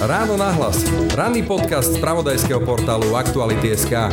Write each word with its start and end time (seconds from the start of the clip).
Ráno 0.00 0.40
nahlas. 0.40 0.80
Ranný 1.12 1.44
podcast 1.44 1.92
z 1.92 2.00
pravodajského 2.00 2.64
portálu 2.64 3.12
Aktuality.sk. 3.12 4.08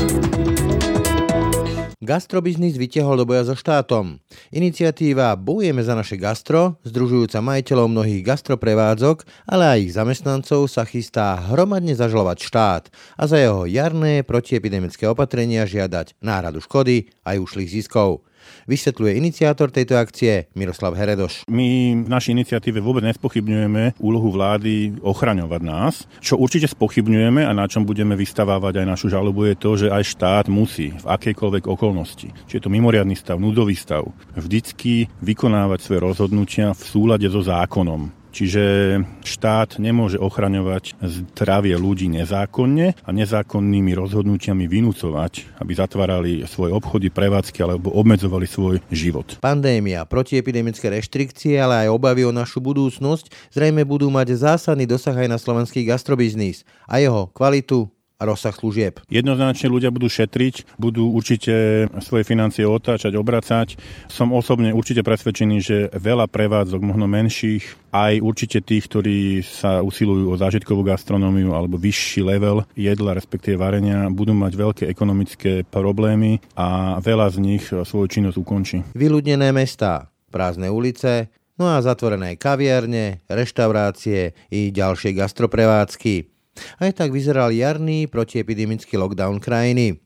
Gastrobiznis 2.08 2.80
vytiahol 2.80 3.20
do 3.20 3.26
boja 3.28 3.44
so 3.44 3.56
štátom. 3.56 4.24
Iniciatíva 4.56 5.36
Bojujeme 5.36 5.84
za 5.84 5.92
naše 5.92 6.16
gastro, 6.16 6.80
združujúca 6.88 7.44
majiteľov 7.44 7.92
mnohých 7.92 8.24
gastroprevádzok, 8.24 9.28
ale 9.44 9.64
aj 9.76 9.80
ich 9.84 9.92
zamestnancov 9.92 10.72
sa 10.72 10.88
chystá 10.88 11.36
hromadne 11.52 11.92
zažlovať 11.96 12.38
štát 12.48 12.84
a 13.20 13.24
za 13.28 13.36
jeho 13.40 13.68
jarné 13.68 14.24
protiepidemické 14.24 15.04
opatrenia 15.04 15.68
žiadať 15.68 16.16
náhradu 16.24 16.64
škody 16.64 17.12
aj 17.28 17.44
ušlých 17.44 17.84
ziskov. 17.84 18.24
Vysvetľuje 18.68 19.18
iniciátor 19.18 19.72
tejto 19.72 19.96
akcie 19.96 20.52
Miroslav 20.58 20.96
Heredoš. 20.98 21.48
My 21.48 21.96
v 21.96 22.10
našej 22.10 22.36
iniciatíve 22.36 22.84
vôbec 22.84 23.04
nespochybňujeme 23.08 24.00
úlohu 24.02 24.30
vlády 24.34 25.00
ochraňovať 25.02 25.62
nás. 25.64 26.06
Čo 26.20 26.40
určite 26.40 26.68
spochybňujeme 26.72 27.48
a 27.48 27.52
na 27.56 27.66
čom 27.66 27.88
budeme 27.88 28.18
vystavávať 28.20 28.84
aj 28.84 28.86
našu 28.86 29.08
žalobu 29.08 29.48
je 29.48 29.56
to, 29.56 29.72
že 29.76 29.88
aj 29.88 30.04
štát 30.04 30.46
musí 30.52 30.94
v 30.96 31.06
akejkoľvek 31.06 31.64
okolnosti, 31.68 32.30
či 32.48 32.54
je 32.58 32.64
to 32.64 32.74
mimoriadný 32.74 33.16
stav, 33.16 33.40
núdový 33.40 33.76
stav, 33.78 34.08
vždycky 34.36 35.08
vykonávať 35.24 35.80
svoje 35.84 36.00
rozhodnutia 36.04 36.76
v 36.76 36.84
súlade 36.84 37.28
so 37.32 37.42
zákonom. 37.42 38.27
Čiže 38.38 39.02
štát 39.26 39.82
nemôže 39.82 40.22
ochraňovať 40.22 40.94
zdravie 41.02 41.74
ľudí 41.74 42.06
nezákonne 42.06 42.94
a 42.94 43.10
nezákonnými 43.10 43.98
rozhodnutiami 43.98 44.70
vynúcovať, 44.70 45.58
aby 45.58 45.72
zatvárali 45.74 46.46
svoje 46.46 46.70
obchody, 46.70 47.10
prevádzky 47.10 47.66
alebo 47.66 47.90
obmedzovali 47.98 48.46
svoj 48.46 48.78
život. 48.94 49.42
Pandémia, 49.42 50.06
protiepidemické 50.06 50.86
reštrikcie, 50.94 51.58
ale 51.58 51.90
aj 51.90 51.98
obavy 51.98 52.30
o 52.30 52.32
našu 52.36 52.62
budúcnosť 52.62 53.58
zrejme 53.58 53.82
budú 53.90 54.14
mať 54.14 54.38
zásadný 54.38 54.86
dosah 54.86 55.18
aj 55.18 55.34
na 55.34 55.42
slovenský 55.42 55.82
gastrobiznis 55.82 56.62
a 56.86 57.02
jeho 57.02 57.34
kvalitu, 57.34 57.90
a 58.18 58.26
rozsah 58.26 58.54
služieb. 58.54 58.98
Jednoznačne 59.14 59.70
ľudia 59.70 59.94
budú 59.94 60.10
šetriť, 60.10 60.78
budú 60.82 61.14
určite 61.14 61.86
svoje 62.02 62.26
financie 62.26 62.66
otáčať, 62.66 63.14
obracať. 63.14 63.78
Som 64.10 64.34
osobne 64.34 64.74
určite 64.74 65.06
presvedčený, 65.06 65.58
že 65.62 65.78
veľa 65.94 66.26
prevádzok, 66.26 66.82
možno 66.82 67.06
menších, 67.06 67.94
aj 67.94 68.18
určite 68.26 68.66
tých, 68.66 68.90
ktorí 68.90 69.46
sa 69.46 69.86
usilujú 69.86 70.34
o 70.34 70.40
zážitkovú 70.40 70.82
gastronómiu 70.82 71.54
alebo 71.54 71.78
vyšší 71.78 72.26
level 72.26 72.66
jedla, 72.74 73.14
respektíve 73.14 73.62
varenia, 73.62 74.10
budú 74.10 74.34
mať 74.34 74.54
veľké 74.58 74.84
ekonomické 74.90 75.62
problémy 75.70 76.42
a 76.58 76.98
veľa 76.98 77.28
z 77.34 77.38
nich 77.38 77.64
svoju 77.70 78.10
činnosť 78.10 78.38
ukončí. 78.42 78.78
Vyľudnené 78.98 79.54
mestá, 79.54 80.10
prázdne 80.34 80.74
ulice, 80.74 81.30
no 81.62 81.70
a 81.70 81.78
zatvorené 81.86 82.34
kaviarne, 82.34 83.22
reštaurácie 83.30 84.34
i 84.50 84.74
ďalšie 84.74 85.14
gastroprevádzky. 85.14 86.37
Aj 86.78 86.92
tak 86.94 87.14
vyzeral 87.14 87.54
jarný 87.54 88.10
protiepidemický 88.10 88.98
lockdown 88.98 89.42
krajiny. 89.42 90.02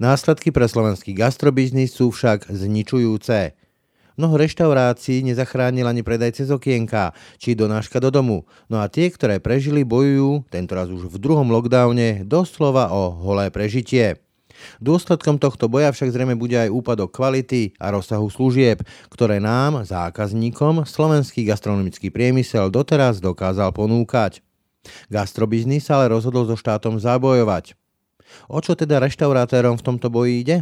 Následky 0.00 0.54
pre 0.54 0.66
slovenský 0.66 1.12
gastrobiznis 1.12 1.94
sú 1.94 2.14
však 2.14 2.48
zničujúce. 2.48 3.54
Mnoho 4.16 4.40
reštaurácií 4.40 5.20
nezachránil 5.20 5.84
ani 5.84 6.00
predaj 6.00 6.40
cez 6.40 6.48
okienka, 6.48 7.12
či 7.36 7.52
donáška 7.52 8.00
do 8.00 8.08
domu. 8.08 8.48
No 8.72 8.80
a 8.80 8.88
tie, 8.88 9.12
ktoré 9.12 9.44
prežili, 9.44 9.84
bojujú, 9.84 10.48
tentoraz 10.48 10.88
už 10.88 11.12
v 11.12 11.20
druhom 11.20 11.52
lockdowne, 11.52 12.24
doslova 12.24 12.88
o 12.96 13.12
holé 13.12 13.52
prežitie. 13.52 14.16
Dôsledkom 14.80 15.36
tohto 15.36 15.68
boja 15.68 15.92
však 15.92 16.08
zrejme 16.16 16.32
bude 16.32 16.56
aj 16.56 16.72
úpadok 16.72 17.12
kvality 17.12 17.76
a 17.76 17.92
rozsahu 17.92 18.32
služieb, 18.32 18.80
ktoré 19.12 19.36
nám, 19.36 19.84
zákazníkom, 19.84 20.88
slovenský 20.88 21.44
gastronomický 21.44 22.08
priemysel 22.08 22.72
doteraz 22.72 23.20
dokázal 23.20 23.76
ponúkať. 23.76 24.40
Gastrobiznis 25.08 25.88
ale 25.92 26.10
rozhodol 26.10 26.46
so 26.46 26.56
štátom 26.58 26.98
zabojovať. 27.00 27.78
O 28.50 28.58
čo 28.58 28.74
teda 28.74 28.98
reštaurátérom 28.98 29.78
v 29.78 29.86
tomto 29.86 30.10
boji 30.10 30.42
ide? 30.42 30.56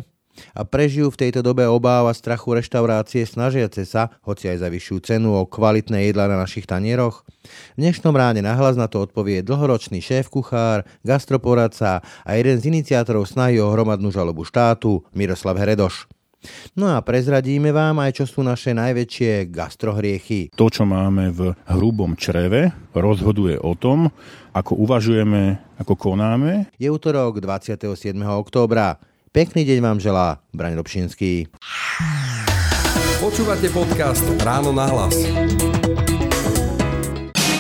A 0.51 0.67
prežijú 0.67 1.15
v 1.15 1.21
tejto 1.27 1.47
dobe 1.47 1.63
obáva 1.63 2.11
strachu 2.11 2.59
reštaurácie 2.59 3.23
snažiace 3.23 3.87
sa, 3.87 4.11
hoci 4.27 4.51
aj 4.51 4.67
za 4.67 4.69
vyššiu 4.71 4.97
cenu, 5.07 5.31
o 5.31 5.47
kvalitné 5.47 6.11
jedla 6.11 6.27
na 6.27 6.43
našich 6.43 6.67
tanieroch? 6.67 7.23
V 7.75 7.79
dnešnom 7.79 8.11
ráne 8.11 8.43
nahlas 8.43 8.75
na 8.75 8.91
to 8.91 9.07
odpovie 9.07 9.47
dlhoročný 9.47 10.03
šéf-kuchár, 10.03 10.83
gastroporadca 11.07 12.03
a 12.27 12.31
jeden 12.35 12.59
z 12.59 12.67
iniciátorov 12.67 13.31
snahy 13.31 13.63
o 13.63 13.71
hromadnú 13.71 14.11
žalobu 14.11 14.43
štátu, 14.43 15.07
Miroslav 15.15 15.55
Heredoš. 15.55 16.11
No 16.79 16.93
a 16.93 17.01
prezradíme 17.03 17.75
vám 17.75 18.01
aj, 18.01 18.23
čo 18.23 18.25
sú 18.25 18.41
naše 18.45 18.73
najväčšie 18.77 19.49
gastrohriechy. 19.51 20.55
To, 20.55 20.67
čo 20.71 20.85
máme 20.87 21.35
v 21.35 21.53
hrubom 21.69 22.15
čreve, 22.15 22.73
rozhoduje 22.95 23.59
o 23.59 23.75
tom, 23.75 24.09
ako 24.55 24.79
uvažujeme, 24.79 25.59
ako 25.81 25.95
konáme. 25.99 26.71
Je 26.79 26.87
útorok 26.89 27.43
27. 27.43 27.91
októbra. 28.23 29.03
Pekný 29.35 29.67
deň 29.67 29.79
vám 29.83 29.99
želá 29.99 30.39
Braň 30.55 30.79
Robšinský. 30.79 31.51
Počúvate 33.19 33.67
podcast 33.75 34.23
Ráno 34.47 34.71
na 34.71 34.87
hlas. 34.87 35.74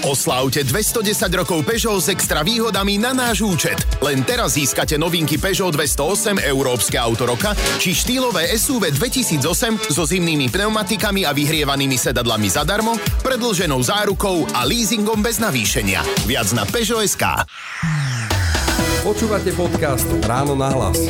Oslavte 0.04 0.60
210 0.60 1.32
rokov 1.32 1.64
Peugeot 1.64 1.96
s 1.96 2.12
extra 2.12 2.44
výhodami 2.44 3.00
na 3.00 3.16
náš 3.16 3.40
účet. 3.40 3.80
Len 4.04 4.20
teraz 4.20 4.52
získate 4.52 5.00
novinky 5.00 5.40
Peugeot 5.40 5.72
208 5.72 6.44
Európske 6.44 7.00
auto 7.00 7.24
roka 7.24 7.56
či 7.80 7.96
štýlové 7.96 8.52
SUV 8.52 8.92
2008 8.92 9.88
so 9.88 10.04
zimnými 10.04 10.52
pneumatikami 10.52 11.24
a 11.24 11.32
vyhrievanými 11.32 11.96
sedadlami 11.96 12.52
zadarmo, 12.52 13.00
predlženou 13.24 13.80
zárukou 13.80 14.44
a 14.52 14.68
leasingom 14.68 15.24
bez 15.24 15.40
navýšenia. 15.40 16.04
Viac 16.28 16.52
na 16.52 16.68
Peugeot.sk. 16.68 17.48
Počúvate 19.08 19.56
podcast 19.56 20.04
Ráno 20.28 20.52
na 20.52 20.68
hlas. 20.68 21.00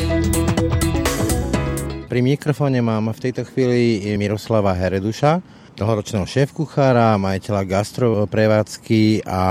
Pri 2.07 2.23
mikrofóne 2.23 2.79
mám 2.79 3.11
v 3.11 3.19
tejto 3.27 3.43
chvíli 3.43 4.07
Miroslava 4.15 4.71
Hereduša, 4.71 5.43
dlhoročného 5.75 6.23
šéf-kuchára, 6.23 7.19
majiteľa 7.19 7.67
gastroprevádzky 7.67 9.27
a 9.27 9.41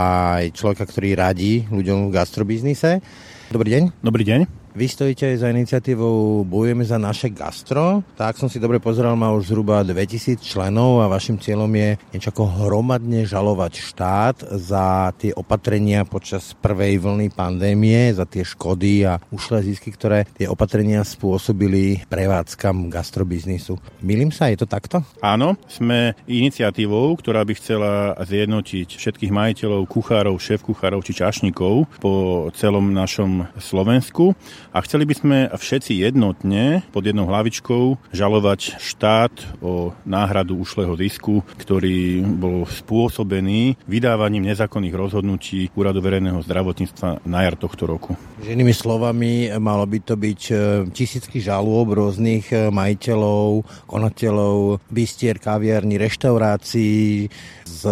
aj 0.40 0.56
človeka, 0.56 0.84
ktorý 0.88 1.08
radí 1.20 1.68
ľuďom 1.68 2.08
v 2.08 2.14
gastrobiznise. 2.16 3.04
Dobrý 3.52 3.68
deň. 3.76 3.82
Dobrý 4.00 4.24
deň. 4.24 4.63
Vy 4.74 4.90
stojíte 4.90 5.30
aj 5.30 5.38
za 5.38 5.54
iniciatívou 5.54 6.42
Bojujeme 6.42 6.82
za 6.82 6.98
naše 6.98 7.30
gastro. 7.30 8.02
Tak 8.18 8.34
som 8.34 8.50
si 8.50 8.58
dobre 8.58 8.82
pozeral, 8.82 9.14
má 9.14 9.30
už 9.30 9.54
zhruba 9.54 9.86
2000 9.86 10.42
členov 10.42 10.98
a 10.98 11.06
vašim 11.06 11.38
cieľom 11.38 11.70
je 11.70 11.94
niečo 12.10 12.34
ako 12.34 12.66
hromadne 12.66 13.22
žalovať 13.22 13.70
štát 13.70 14.36
za 14.58 15.14
tie 15.14 15.30
opatrenia 15.30 16.02
počas 16.02 16.58
prvej 16.58 16.98
vlny 16.98 17.30
pandémie, 17.30 18.18
za 18.18 18.26
tie 18.26 18.42
škody 18.42 19.06
a 19.06 19.22
ušlé 19.30 19.62
zisky, 19.62 19.94
ktoré 19.94 20.26
tie 20.34 20.50
opatrenia 20.50 21.06
spôsobili 21.06 22.02
prevádzkam 22.10 22.91
gastrobiznisu. 22.91 23.78
Milím 24.02 24.34
sa, 24.34 24.50
je 24.50 24.58
to 24.58 24.66
takto? 24.66 25.06
Áno, 25.22 25.54
sme 25.70 26.18
iniciatívou, 26.26 27.14
ktorá 27.14 27.46
by 27.46 27.54
chcela 27.62 28.18
zjednotiť 28.26 28.98
všetkých 28.98 29.30
majiteľov, 29.30 29.86
kuchárov, 29.86 30.34
šéf-kuchárov 30.34 31.06
či 31.06 31.14
čašníkov 31.14 32.02
po 32.02 32.12
celom 32.58 32.91
našom 32.91 33.46
Slovensku 33.62 34.34
a 34.74 34.82
chceli 34.82 35.06
by 35.06 35.14
sme 35.14 35.38
všetci 35.54 36.02
jednotne 36.02 36.82
pod 36.90 37.06
jednou 37.06 37.30
hlavičkou 37.30 38.10
žalovať 38.10 38.82
štát 38.82 39.30
o 39.62 39.94
náhradu 40.02 40.58
ušlého 40.58 40.98
zisku, 40.98 41.46
ktorý 41.62 42.26
bol 42.26 42.66
spôsobený 42.66 43.78
vydávaním 43.86 44.50
nezákonných 44.50 44.98
rozhodnutí 44.98 45.70
Úradu 45.78 46.02
verejného 46.02 46.42
zdravotníctva 46.42 47.22
na 47.22 47.46
jar 47.46 47.54
tohto 47.54 47.86
roku. 47.86 48.18
Inými 48.44 48.77
slovami, 48.77 49.49
malo 49.56 49.88
by 49.88 49.99
to 50.05 50.21
byť 50.21 50.43
e, 50.53 50.55
tisícky 50.93 51.41
žalôb 51.41 51.97
rôznych 51.97 52.53
e, 52.53 52.69
majiteľov, 52.69 53.65
konateľov, 53.88 54.84
bistier, 54.93 55.41
kaviarní, 55.41 55.97
reštaurácií, 55.97 57.33
s 57.65 57.83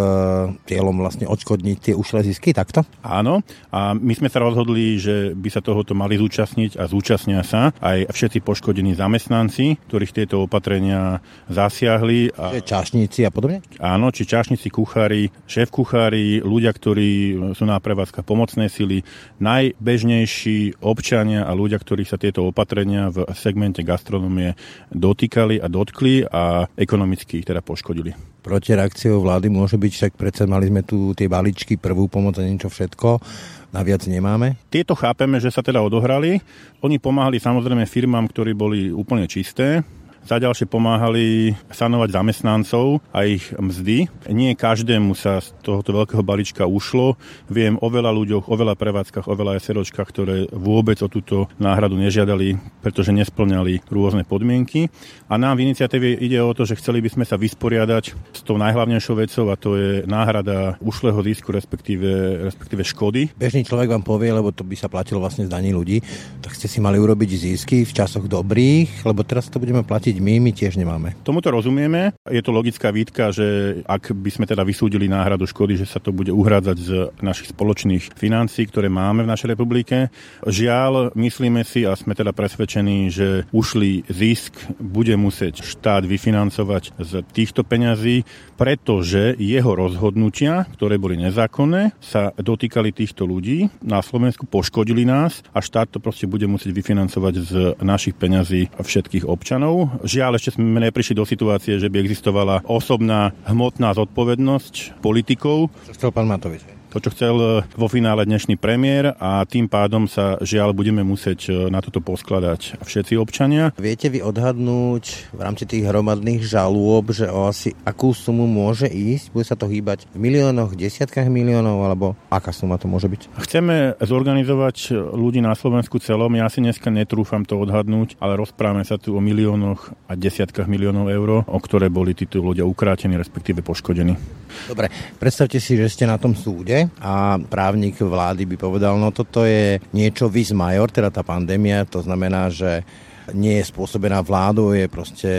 cieľom 0.69 0.97
vlastne 1.01 1.25
odškodniť 1.25 1.77
tie 1.81 1.95
ušlé 1.97 2.29
zisky, 2.29 2.53
takto? 2.53 2.85
Áno, 3.01 3.41
a 3.73 3.97
my 3.97 4.13
sme 4.13 4.29
sa 4.29 4.45
rozhodli, 4.45 5.01
že 5.01 5.33
by 5.33 5.49
sa 5.49 5.65
tohoto 5.65 5.97
mali 5.97 6.21
zúčastniť 6.21 6.77
a 6.77 6.85
zúčastnia 6.85 7.41
sa 7.41 7.73
aj 7.81 8.13
všetci 8.13 8.45
poškodení 8.45 8.93
zamestnanci, 8.93 9.81
ktorých 9.89 10.13
tieto 10.13 10.45
opatrenia 10.45 11.25
zasiahli. 11.49 12.37
A... 12.37 12.61
Čašníci 12.61 13.25
a 13.25 13.31
podobne? 13.33 13.65
Áno, 13.81 14.13
či 14.13 14.29
čašníci, 14.29 14.69
kuchári, 14.69 15.33
šéf-kuchári, 15.49 16.45
ľudia, 16.45 16.77
ktorí 16.77 17.11
sú 17.57 17.65
na 17.65 17.81
prevádzka 17.81 18.21
pomocné 18.21 18.69
sily, 18.69 19.01
najbežnejší 19.41 20.42
občania 20.83 21.47
a 21.47 21.53
ľudia, 21.53 21.79
ktorí 21.79 22.03
sa 22.07 22.19
tieto 22.19 22.47
opatrenia 22.49 23.13
v 23.13 23.29
segmente 23.37 23.85
gastronomie 23.87 24.59
dotýkali 24.91 25.63
a 25.63 25.67
dotkli 25.71 26.27
a 26.27 26.67
ekonomicky 26.75 27.43
ich 27.43 27.49
teda 27.49 27.63
poškodili. 27.63 28.15
Protireakciou 28.43 29.23
vlády 29.23 29.47
môže 29.55 29.79
byť, 29.79 29.93
však 29.95 30.13
predsa 30.19 30.51
mali 30.51 30.67
sme 30.67 30.83
tu 30.83 31.15
tie 31.15 31.31
balíčky, 31.31 31.79
prvú 31.79 32.11
pomoc 32.11 32.35
a 32.39 32.43
niečo 32.43 32.67
všetko, 32.67 33.23
naviac 33.71 34.03
nemáme? 34.11 34.59
Tieto 34.67 34.99
chápeme, 34.99 35.39
že 35.39 35.55
sa 35.55 35.63
teda 35.63 35.79
odohrali. 35.79 36.43
Oni 36.83 36.99
pomáhali 36.99 37.39
samozrejme 37.39 37.87
firmám, 37.87 38.27
ktorí 38.27 38.51
boli 38.51 38.91
úplne 38.91 39.31
čisté, 39.31 39.87
za 40.27 40.37
ďalšie 40.39 40.71
pomáhali 40.71 41.55
sanovať 41.71 42.09
zamestnancov 42.15 43.03
a 43.11 43.27
ich 43.27 43.51
mzdy. 43.55 44.07
Nie 44.31 44.55
každému 44.59 45.15
sa 45.19 45.43
z 45.43 45.55
tohoto 45.63 45.93
veľkého 45.93 46.23
balíčka 46.23 46.67
ušlo. 46.67 47.19
Viem 47.51 47.79
o 47.83 47.89
veľa 47.91 48.11
ľuďoch, 48.15 48.49
o 48.49 48.55
veľa 48.55 48.75
prevádzkach, 48.79 49.27
o 49.27 49.35
veľa 49.35 49.59
SROčkách, 49.63 50.09
ktoré 50.09 50.37
vôbec 50.51 50.99
o 51.03 51.09
túto 51.11 51.47
náhradu 51.59 51.99
nežiadali, 51.99 52.59
pretože 52.83 53.15
nesplňali 53.15 53.87
rôzne 53.91 54.27
podmienky. 54.27 54.91
A 55.31 55.39
nám 55.39 55.59
v 55.59 55.71
iniciatíve 55.71 56.19
ide 56.19 56.39
o 56.43 56.53
to, 56.53 56.67
že 56.67 56.79
chceli 56.79 57.03
by 57.03 57.11
sme 57.13 57.25
sa 57.25 57.39
vysporiadať 57.39 58.05
s 58.35 58.41
tou 58.43 58.59
najhlavnejšou 58.59 59.15
vecou 59.19 59.47
a 59.53 59.57
to 59.59 59.79
je 59.79 59.91
náhrada 60.05 60.77
ušlého 60.83 61.19
zisku, 61.23 61.55
respektíve, 61.55 62.43
respektíve 62.49 62.83
škody. 62.85 63.31
Bežný 63.37 63.65
človek 63.65 63.93
vám 63.93 64.05
povie, 64.05 64.35
lebo 64.35 64.51
to 64.51 64.67
by 64.67 64.75
sa 64.75 64.91
platilo 64.91 65.23
vlastne 65.23 65.47
z 65.47 65.53
daní 65.53 65.71
ľudí, 65.73 66.03
tak 66.43 66.53
ste 66.57 66.67
si 66.67 66.83
mali 66.83 66.99
urobiť 66.99 67.31
zisky 67.33 67.85
v 67.87 67.93
časoch 67.93 68.27
dobrých, 68.27 69.07
lebo 69.07 69.23
teraz 69.23 69.49
to 69.49 69.63
budeme 69.63 69.87
platiť 69.87 70.12
my, 70.19 70.43
my 70.43 70.53
tiež 70.53 70.77
nemáme. 70.77 71.15
Tomuto 71.23 71.49
rozumieme. 71.55 72.13
Je 72.29 72.43
to 72.43 72.53
logická 72.53 72.91
výtka, 72.93 73.31
že 73.31 73.81
ak 73.87 74.13
by 74.13 74.31
sme 74.33 74.45
teda 74.45 74.67
vysúdili 74.67 75.07
náhradu 75.09 75.47
škody, 75.49 75.79
že 75.79 75.87
sa 75.87 76.03
to 76.03 76.11
bude 76.11 76.29
uhrádzať 76.29 76.77
z 76.77 76.91
našich 77.23 77.55
spoločných 77.55 78.13
financií, 78.19 78.69
ktoré 78.69 78.91
máme 78.93 79.25
v 79.25 79.33
našej 79.33 79.57
republike. 79.57 80.13
Žiaľ, 80.45 81.15
myslíme 81.17 81.63
si 81.63 81.87
a 81.87 81.97
sme 81.97 82.13
teda 82.13 82.35
presvedčení, 82.35 83.09
že 83.09 83.49
ušlý 83.55 84.05
zisk 84.11 84.57
bude 84.77 85.15
musieť 85.17 85.63
štát 85.63 86.05
vyfinancovať 86.05 86.99
z 86.99 87.13
týchto 87.33 87.63
peňazí, 87.63 88.27
pretože 88.59 89.39
jeho 89.39 89.73
rozhodnutia, 89.73 90.67
ktoré 90.75 90.99
boli 90.99 91.17
nezákonné, 91.19 91.97
sa 92.03 92.35
dotýkali 92.35 92.91
týchto 92.93 93.25
ľudí, 93.25 93.71
na 93.83 94.03
Slovensku 94.03 94.45
poškodili 94.47 95.07
nás 95.07 95.47
a 95.55 95.63
štát 95.63 95.89
to 95.89 95.99
proste 96.03 96.27
bude 96.27 96.45
musieť 96.51 96.75
vyfinancovať 96.75 97.35
z 97.43 97.53
našich 97.81 98.19
peňazí 98.19 98.71
všetkých 98.79 99.25
občanov. 99.27 100.02
Žiaľ, 100.03 100.39
ešte 100.39 100.59
sme 100.59 100.83
neprišli 100.83 101.15
do 101.15 101.23
situácie, 101.23 101.79
že 101.79 101.87
by 101.87 102.03
existovala 102.03 102.67
osobná 102.67 103.31
hmotná 103.47 103.95
zodpovednosť 103.95 104.99
politikov. 104.99 105.71
Čo 105.87 105.95
chcel 105.95 106.11
pán 106.11 106.27
Matovič 106.27 106.82
to, 106.93 107.01
čo 107.01 107.11
chcel 107.17 107.37
e, 107.41 107.49
vo 107.73 107.89
finále 107.89 108.29
dnešný 108.29 108.61
premiér 108.61 109.17
a 109.17 109.41
tým 109.49 109.65
pádom 109.65 110.05
sa 110.05 110.37
žiaľ 110.45 110.77
budeme 110.77 111.01
musieť 111.01 111.41
e, 111.49 111.53
na 111.73 111.81
toto 111.81 112.05
poskladať 112.05 112.85
všetci 112.85 113.17
občania. 113.17 113.73
Viete 113.81 114.13
vy 114.13 114.21
odhadnúť 114.21 115.33
v 115.33 115.41
rámci 115.41 115.65
tých 115.65 115.89
hromadných 115.89 116.45
žalôb, 116.45 117.17
že 117.17 117.33
o 117.33 117.49
asi 117.49 117.73
akú 117.89 118.13
sumu 118.13 118.45
môže 118.45 118.93
ísť? 118.93 119.33
Bude 119.33 119.49
sa 119.49 119.57
to 119.57 119.73
hýbať 119.73 120.05
v 120.13 120.21
miliónoch, 120.21 120.77
desiatkách 120.77 121.33
miliónov 121.33 121.81
alebo 121.81 122.13
aká 122.29 122.53
suma 122.53 122.77
to 122.77 122.93
môže 122.93 123.09
byť? 123.09 123.41
Chceme 123.41 123.97
zorganizovať 123.97 124.93
ľudí 125.17 125.41
na 125.41 125.57
Slovensku 125.57 125.97
celom. 125.97 126.37
Ja 126.37 126.53
si 126.53 126.61
dneska 126.61 126.93
netrúfam 126.93 127.49
to 127.49 127.57
odhadnúť, 127.57 128.21
ale 128.21 128.37
rozprávame 128.37 128.85
sa 128.85 129.01
tu 129.01 129.17
o 129.17 129.21
miliónoch 129.25 129.97
a 130.11 130.13
desiatkách 130.13 130.69
miliónov 130.69 131.09
eur, 131.09 131.49
o 131.49 131.59
ktoré 131.63 131.89
boli 131.89 132.13
títo 132.13 132.45
ľudia 132.45 132.69
ukrátení, 132.69 133.17
respektíve 133.17 133.65
poškodení. 133.65 134.42
Dobre, 134.69 134.89
predstavte 135.19 135.59
si, 135.59 135.75
že 135.75 135.91
ste 135.91 136.05
na 136.07 136.17
tom 136.17 136.37
súde 136.37 136.89
a 137.03 137.37
právnik 137.39 137.99
vlády 137.99 138.47
by 138.47 138.57
povedal, 138.57 138.95
no 138.97 139.11
toto 139.11 139.43
je 139.43 139.83
niečo 139.93 140.31
vis 140.31 140.55
major, 140.55 140.89
teda 140.89 141.11
tá 141.11 141.27
pandémia, 141.27 141.85
to 141.89 142.01
znamená, 142.05 142.49
že 142.53 142.87
nie 143.31 143.63
je 143.63 143.71
spôsobená 143.71 144.19
vládou, 144.27 144.75
je 144.75 144.91
proste 144.91 145.31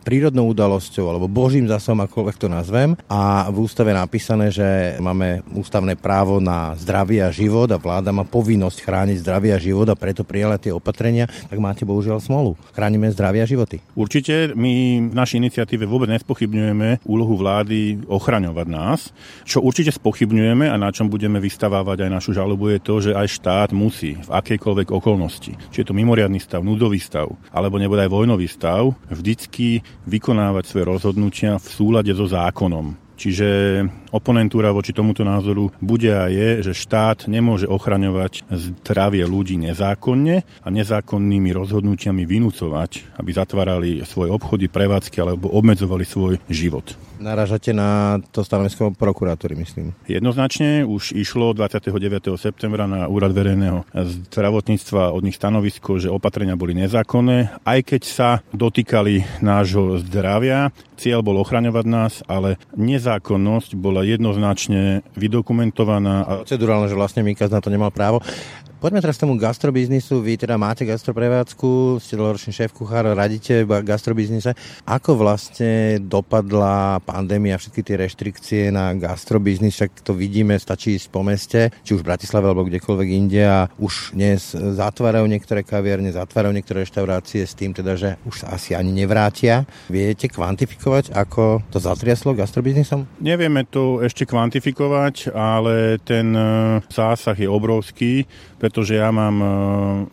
prírodnou 0.00 0.48
udalosťou 0.56 1.12
alebo 1.12 1.28
božím 1.28 1.68
zasahom, 1.68 2.00
akokoľvek 2.08 2.36
to 2.40 2.48
nazvem. 2.48 2.96
A 3.12 3.52
v 3.52 3.68
ústave 3.68 3.92
je 3.92 4.00
napísané, 4.00 4.46
že 4.48 4.96
máme 4.96 5.44
ústavné 5.52 6.00
právo 6.00 6.40
na 6.40 6.72
zdravie 6.80 7.20
a 7.20 7.28
život 7.28 7.68
a 7.68 7.80
vláda 7.80 8.14
má 8.14 8.24
povinnosť 8.24 8.78
chrániť 8.80 9.20
zdravie 9.20 9.50
a 9.52 9.60
život 9.60 9.88
a 9.92 9.98
preto 9.98 10.24
prijala 10.24 10.56
tie 10.56 10.72
opatrenia, 10.72 11.28
tak 11.28 11.58
máte 11.60 11.84
bohužiaľ 11.84 12.24
smolu. 12.24 12.56
Chránime 12.72 13.12
zdravie 13.12 13.44
a 13.44 13.50
životy. 13.50 13.84
Určite 13.92 14.56
my 14.56 15.06
v 15.10 15.14
našej 15.14 15.40
iniciatíve 15.42 15.84
vôbec 15.84 16.08
nespochybňujeme 16.12 17.04
úlohu 17.04 17.34
vlády 17.36 18.06
ochraňovať 18.08 18.66
nás. 18.70 19.10
Čo 19.44 19.60
určite 19.60 19.92
spochybňujeme 19.92 20.70
a 20.70 20.76
na 20.78 20.94
čom 20.94 21.10
budeme 21.10 21.42
vystavávať 21.42 22.06
aj 22.06 22.10
našu 22.10 22.30
žalobu 22.32 22.72
je 22.72 22.80
to, 22.80 22.94
že 23.00 23.12
aj 23.12 23.28
štát 23.28 23.70
musí 23.74 24.16
v 24.16 24.30
akejkoľvek 24.30 24.88
okolnosti, 24.94 25.52
či 25.72 25.76
je 25.82 25.86
to 25.86 25.96
mimoriadný 25.96 26.38
stav, 26.38 26.62
núdový 26.62 27.02
stav, 27.02 27.25
stav, 27.26 27.50
alebo 27.50 27.78
nebude 27.78 28.06
aj 28.06 28.10
vojnový 28.12 28.46
stav, 28.46 28.94
vždycky 29.10 29.82
vykonávať 30.06 30.64
svoje 30.70 30.84
rozhodnutia 30.86 31.58
v 31.58 31.68
súlade 31.68 32.12
so 32.14 32.26
zákonom. 32.30 32.94
Čiže 33.16 33.48
oponentúra 34.12 34.76
voči 34.76 34.92
tomuto 34.92 35.24
názoru 35.24 35.72
bude 35.80 36.12
a 36.12 36.28
je, 36.28 36.60
že 36.60 36.76
štát 36.76 37.32
nemôže 37.32 37.64
ochraňovať 37.64 38.44
zdravie 38.52 39.24
ľudí 39.24 39.56
nezákonne 39.56 40.44
a 40.44 40.68
nezákonnými 40.68 41.48
rozhodnutiami 41.56 42.28
vynúcovať, 42.28 43.16
aby 43.16 43.30
zatvárali 43.32 44.04
svoje 44.04 44.28
obchody, 44.28 44.68
prevádzky 44.68 45.16
alebo 45.24 45.48
obmedzovali 45.48 46.04
svoj 46.04 46.36
život. 46.52 46.92
Naražate 47.16 47.72
na 47.72 48.20
to 48.32 48.44
stanovisko 48.44 48.92
prokuratúry, 48.92 49.56
myslím. 49.56 49.96
Jednoznačne 50.04 50.84
už 50.84 51.16
išlo 51.16 51.56
29. 51.56 52.36
septembra 52.36 52.84
na 52.84 53.08
Úrad 53.08 53.32
verejného 53.32 53.88
zdravotníctva 53.96 55.16
od 55.16 55.22
nich 55.24 55.36
stanovisko, 55.40 55.96
že 55.96 56.12
opatrenia 56.12 56.60
boli 56.60 56.76
nezákonné, 56.76 57.64
aj 57.64 57.78
keď 57.82 58.02
sa 58.04 58.28
dotýkali 58.52 59.40
nášho 59.40 59.96
zdravia. 60.04 60.70
Cieľ 60.96 61.24
bol 61.24 61.40
ochraňovať 61.40 61.84
nás, 61.88 62.20
ale 62.28 62.60
nezákonnosť 62.76 63.76
bola 63.76 64.04
jednoznačne 64.04 65.04
vydokumentovaná. 65.16 66.44
Procedurálne, 66.44 66.88
že 66.88 66.96
vlastne 66.96 67.24
Mikas 67.24 67.52
na 67.52 67.60
to 67.64 67.72
nemal 67.72 67.92
právo. 67.92 68.20
Poďme 68.76 69.00
teraz 69.00 69.16
k 69.16 69.24
tomu 69.24 69.40
gastrobiznisu. 69.40 70.20
Vy 70.20 70.36
teda 70.36 70.60
máte 70.60 70.84
gastroprevádzku, 70.84 71.96
ste 71.96 72.12
dlhoročný 72.12 72.52
šéf 72.52 72.76
kuchár, 72.76 73.08
radíte 73.16 73.64
v 73.64 73.80
gastrobiznise. 73.80 74.52
Ako 74.84 75.16
vlastne 75.16 75.96
dopadla 75.96 77.00
pandémia, 77.00 77.56
všetky 77.56 77.80
tie 77.80 77.96
reštrikcie 77.96 78.62
na 78.68 78.92
gastrobiznis, 78.92 79.80
však 79.80 80.04
to 80.04 80.12
vidíme, 80.12 80.60
stačí 80.60 80.92
ísť 81.00 81.08
po 81.08 81.24
meste, 81.24 81.72
či 81.88 81.96
už 81.96 82.04
v 82.04 82.08
Bratislave 82.12 82.52
alebo 82.52 82.68
kdekoľvek 82.68 83.08
inde 83.16 83.48
a 83.48 83.72
už 83.80 84.12
dnes 84.12 84.52
zatvárajú 84.52 85.24
niektoré 85.24 85.64
kaviarne, 85.64 86.12
zatvárajú 86.12 86.52
niektoré 86.52 86.84
reštaurácie 86.84 87.48
s 87.48 87.56
tým 87.56 87.72
teda, 87.72 87.96
že 87.96 88.20
už 88.28 88.44
sa 88.44 88.52
asi 88.52 88.76
ani 88.76 88.92
nevrátia. 88.92 89.64
Viete 89.88 90.28
kvantifikovať, 90.28 91.16
ako 91.16 91.64
to 91.72 91.80
zatriaslo 91.80 92.36
gastrobiznisom? 92.36 93.08
Nevieme 93.24 93.64
to 93.64 94.04
ešte 94.04 94.28
kvantifikovať, 94.28 95.32
ale 95.32 95.96
ten 96.04 96.36
e, 96.36 96.44
zásah 96.92 97.40
je 97.40 97.48
obrovský 97.48 98.28
pretože 98.66 98.98
ja 98.98 99.14
mám 99.14 99.36
e, 99.38 99.48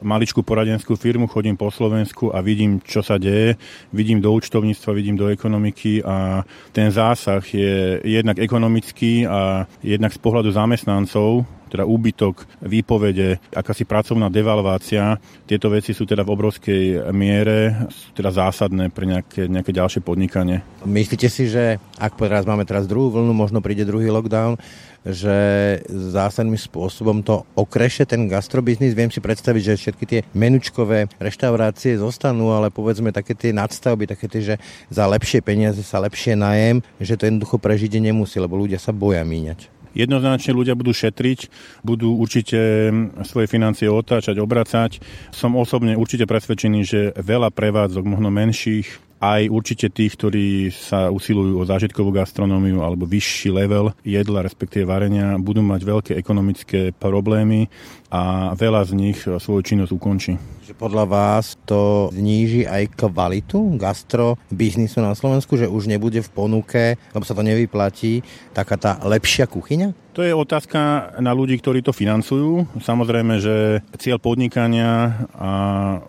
maličkú 0.05 0.45
poradenskú 0.45 0.93
firmu, 0.93 1.25
chodím 1.25 1.57
po 1.57 1.73
Slovensku 1.73 2.29
a 2.29 2.37
vidím, 2.45 2.77
čo 2.85 3.01
sa 3.01 3.17
deje. 3.17 3.57
Vidím 3.89 4.21
do 4.21 4.29
účtovníctva, 4.29 4.93
vidím 4.93 5.17
do 5.17 5.25
ekonomiky 5.25 6.05
a 6.05 6.45
ten 6.69 6.93
zásah 6.93 7.41
je 7.41 7.97
jednak 8.05 8.37
ekonomický 8.37 9.25
a 9.25 9.65
jednak 9.81 10.13
z 10.13 10.21
pohľadu 10.21 10.53
zamestnancov 10.53 11.49
teda 11.73 11.89
úbytok, 11.89 12.45
výpovede, 12.61 13.41
akási 13.49 13.81
pracovná 13.89 14.29
devalvácia. 14.29 15.17
Tieto 15.49 15.73
veci 15.73 15.97
sú 15.97 16.05
teda 16.05 16.21
v 16.21 16.33
obrovskej 16.37 17.09
miere, 17.09 17.89
teda 18.13 18.29
zásadné 18.29 18.93
pre 18.93 19.09
nejaké, 19.09 19.49
nejaké 19.49 19.73
ďalšie 19.73 20.05
podnikanie. 20.05 20.61
Myslíte 20.85 21.25
si, 21.33 21.49
že 21.49 21.81
ak 21.97 22.13
teraz 22.21 22.45
máme 22.45 22.61
teraz 22.69 22.85
druhú 22.85 23.09
vlnu, 23.09 23.33
možno 23.33 23.57
príde 23.57 23.89
druhý 23.89 24.13
lockdown, 24.13 24.61
že 25.03 25.35
zásadným 25.89 26.55
spôsobom 26.55 27.25
to 27.25 27.43
okreše 27.59 28.07
ten 28.07 28.29
gastrobiznis. 28.31 28.95
Viem 28.95 29.11
si 29.11 29.19
predstaviť, 29.19 29.61
že 29.73 29.79
všetky 29.81 30.05
tie 30.07 30.19
menučkové 30.31 31.11
reštaurácie 31.19 31.99
zostanú, 31.99 32.55
ale 32.55 32.71
povedzme 32.71 33.11
také 33.11 33.35
tie 33.35 33.51
nadstavby, 33.51 34.07
také 34.07 34.31
tie, 34.31 34.41
že 34.53 34.55
za 34.87 35.03
lepšie 35.03 35.43
peniaze 35.43 35.83
sa 35.83 35.99
lepšie 35.99 36.39
najem, 36.39 36.79
že 37.03 37.19
to 37.19 37.27
jednoducho 37.27 37.59
prežiť 37.59 37.99
nemusí, 37.99 38.39
lebo 38.39 38.55
ľudia 38.55 38.79
sa 38.79 38.95
boja 38.95 39.27
míňať. 39.27 39.82
Jednoznačne 39.93 40.57
ľudia 40.57 40.73
budú 40.73 40.91
šetriť, 40.93 41.49
budú 41.85 42.17
určite 42.17 42.89
svoje 43.25 43.47
financie 43.47 43.89
otáčať, 43.89 44.41
obracať. 44.41 45.01
Som 45.29 45.55
osobne 45.55 45.93
určite 45.97 46.25
presvedčený, 46.25 46.79
že 46.83 46.99
veľa 47.17 47.53
prevádzok, 47.53 48.03
možno 48.05 48.33
menších, 48.33 49.13
aj 49.23 49.47
určite 49.47 49.87
tých, 49.87 50.19
ktorí 50.19 50.67
sa 50.67 51.07
usilujú 51.07 51.55
o 51.55 51.63
zážitkovú 51.63 52.11
gastronómiu 52.11 52.83
alebo 52.83 53.07
vyšší 53.07 53.55
level 53.55 53.95
jedla, 54.03 54.43
respektíve 54.43 54.83
varenia, 54.83 55.39
budú 55.39 55.63
mať 55.63 55.81
veľké 55.87 56.11
ekonomické 56.19 56.91
problémy 56.91 57.71
a 58.13 58.53
veľa 58.53 58.85
z 58.85 58.91
nich 58.93 59.17
svoju 59.25 59.65
činnosť 59.65 59.89
ukončí. 59.89 60.37
Že 60.63 60.77
podľa 60.77 61.05
vás 61.09 61.57
to 61.65 62.13
zníži 62.13 62.69
aj 62.69 62.93
kvalitu 62.93 63.73
gastro 63.75 64.37
biznisu 64.53 65.01
na 65.01 65.17
Slovensku, 65.17 65.57
že 65.57 65.65
už 65.65 65.89
nebude 65.89 66.21
v 66.21 66.29
ponuke, 66.29 66.95
lebo 67.11 67.25
sa 67.25 67.33
to 67.33 67.41
nevyplatí, 67.41 68.21
taká 68.53 68.77
tá 68.77 69.01
lepšia 69.01 69.49
kuchyňa? 69.49 69.97
To 70.13 70.21
je 70.21 70.29
otázka 70.29 71.09
na 71.25 71.33
ľudí, 71.33 71.57
ktorí 71.57 71.81
to 71.81 71.89
financujú. 71.89 72.69
Samozrejme, 72.77 73.41
že 73.41 73.81
cieľ 73.97 74.21
podnikania 74.21 75.25
a 75.33 75.49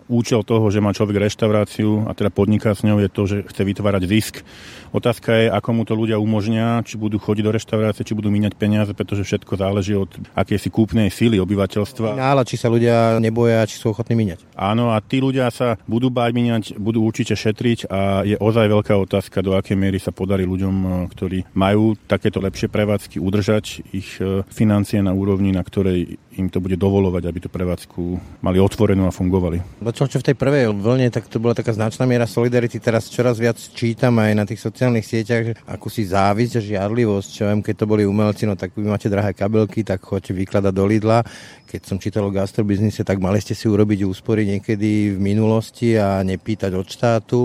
účel 0.05 0.45
toho, 0.45 0.69
že 0.69 0.77
má 0.77 0.93
človek 0.93 1.25
reštauráciu 1.25 2.05
a 2.05 2.13
teda 2.13 2.29
podniká 2.29 2.77
s 2.77 2.85
ňou 2.85 3.01
je 3.01 3.09
to, 3.09 3.21
že 3.25 3.37
chce 3.49 3.65
vytvárať 3.65 4.05
zisk. 4.05 4.45
Otázka 4.93 5.29
je, 5.33 5.45
ako 5.49 5.69
mu 5.73 5.83
to 5.89 5.97
ľudia 5.97 6.21
umožnia, 6.21 6.85
či 6.85 7.01
budú 7.01 7.17
chodiť 7.17 7.43
do 7.49 7.55
reštaurácie, 7.57 8.05
či 8.05 8.13
budú 8.13 8.29
míňať 8.29 8.53
peniaze, 8.53 8.93
pretože 8.93 9.25
všetko 9.25 9.57
záleží 9.57 9.97
od 9.97 10.13
akési 10.37 10.69
kúpnej 10.69 11.09
síly 11.09 11.41
obyvateľstva. 11.41 11.94
Ale 12.03 12.41
či 12.43 12.55
sa 12.59 12.67
ľudia 12.67 13.21
neboja, 13.21 13.63
či 13.69 13.79
sú 13.79 13.91
ochotní 13.93 14.17
míňať. 14.17 14.43
Áno, 14.55 14.91
a 14.91 14.99
tí 14.99 15.23
ľudia 15.23 15.47
sa 15.51 15.79
budú 15.87 16.11
báť 16.11 16.31
míňať, 16.35 16.63
budú 16.79 17.03
určite 17.05 17.37
šetriť 17.37 17.87
a 17.87 18.25
je 18.27 18.35
ozaj 18.39 18.65
veľká 18.67 18.95
otázka, 18.97 19.45
do 19.45 19.55
akej 19.55 19.77
miery 19.77 20.01
sa 20.01 20.11
podarí 20.11 20.43
ľuďom, 20.43 20.75
e, 20.75 20.87
ktorí 21.11 21.39
majú 21.53 21.95
takéto 22.07 22.41
lepšie 22.41 22.67
prevádzky, 22.67 23.17
udržať 23.21 23.85
ich 23.93 24.17
e, 24.19 24.43
financie 24.49 24.99
na 24.99 25.15
úrovni, 25.15 25.53
na 25.53 25.63
ktorej 25.63 26.17
im 26.35 26.51
to 26.51 26.59
bude 26.59 26.75
dovolovať, 26.75 27.23
aby 27.31 27.39
tú 27.39 27.49
prevádzku 27.49 28.01
mali 28.43 28.59
otvorenú 28.59 29.07
a 29.07 29.15
fungovali. 29.15 29.81
Čo, 29.95 30.11
čo 30.11 30.19
v 30.19 30.27
tej 30.31 30.35
prvej 30.35 30.71
vlne, 30.75 31.07
tak 31.07 31.31
to 31.31 31.39
bola 31.39 31.55
taká 31.55 31.71
značná 31.71 32.03
miera 32.03 32.27
solidarity. 32.27 32.79
Teraz 32.83 33.07
čoraz 33.07 33.39
viac 33.39 33.55
čítam 33.55 34.19
aj 34.19 34.31
na 34.35 34.43
tých 34.43 34.59
sociálnych 34.59 35.07
sieťach, 35.07 35.43
že 35.47 35.53
akúsi 35.63 36.03
závisť 36.03 36.59
a 36.59 36.65
žiarlivosť. 36.65 37.29
Čo 37.31 37.43
viem, 37.47 37.63
keď 37.63 37.75
to 37.79 37.85
boli 37.87 38.03
umelci, 38.03 38.43
no 38.43 38.59
tak 38.59 38.75
vy 38.75 38.83
máte 38.83 39.07
drahé 39.07 39.31
kabelky, 39.31 39.87
tak 39.87 40.03
chodte 40.03 40.35
vykladať 40.35 40.73
do 40.75 40.85
Lidla. 40.85 41.23
Keď 41.65 41.81
som 41.87 41.97
čítal 41.99 42.27
o 42.27 42.31
gastrobiznise, 42.31 43.07
tak 43.07 43.23
mali 43.23 43.39
ste 43.39 43.55
si 43.55 43.71
urobiť 43.71 44.03
úspory 44.03 44.47
niekedy 44.47 45.15
v 45.15 45.19
minulosti 45.19 45.95
a 45.95 46.19
nepýtať 46.23 46.71
od 46.75 46.87
štátu. 46.87 47.39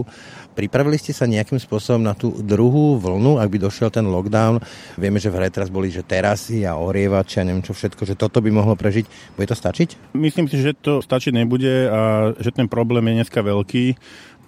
Pripravili 0.61 1.00
ste 1.00 1.17
sa 1.17 1.25
nejakým 1.25 1.57
spôsobom 1.57 2.05
na 2.05 2.12
tú 2.12 2.37
druhú 2.45 3.00
vlnu, 3.00 3.40
ak 3.40 3.49
by 3.49 3.64
došiel 3.64 3.88
ten 3.88 4.05
lockdown? 4.05 4.61
Vieme, 5.00 5.17
že 5.17 5.33
v 5.33 5.40
hre 5.40 5.49
teraz 5.49 5.73
boli, 5.73 5.88
že 5.88 6.05
terasy 6.05 6.69
a 6.69 6.76
orievači 6.76 7.40
a 7.40 7.49
neviem 7.49 7.64
čo 7.64 7.73
všetko, 7.73 8.05
že 8.05 8.12
toto 8.12 8.45
by 8.45 8.52
mohlo 8.52 8.76
prežiť. 8.76 9.09
Bude 9.40 9.49
to 9.49 9.57
stačiť? 9.57 10.12
Myslím 10.12 10.52
si, 10.52 10.61
že 10.61 10.76
to 10.76 11.00
stačiť 11.00 11.33
nebude 11.33 11.88
a 11.88 12.37
že 12.37 12.52
ten 12.52 12.69
problém 12.69 13.09
je 13.09 13.25
dneska 13.25 13.40
veľký 13.40 13.97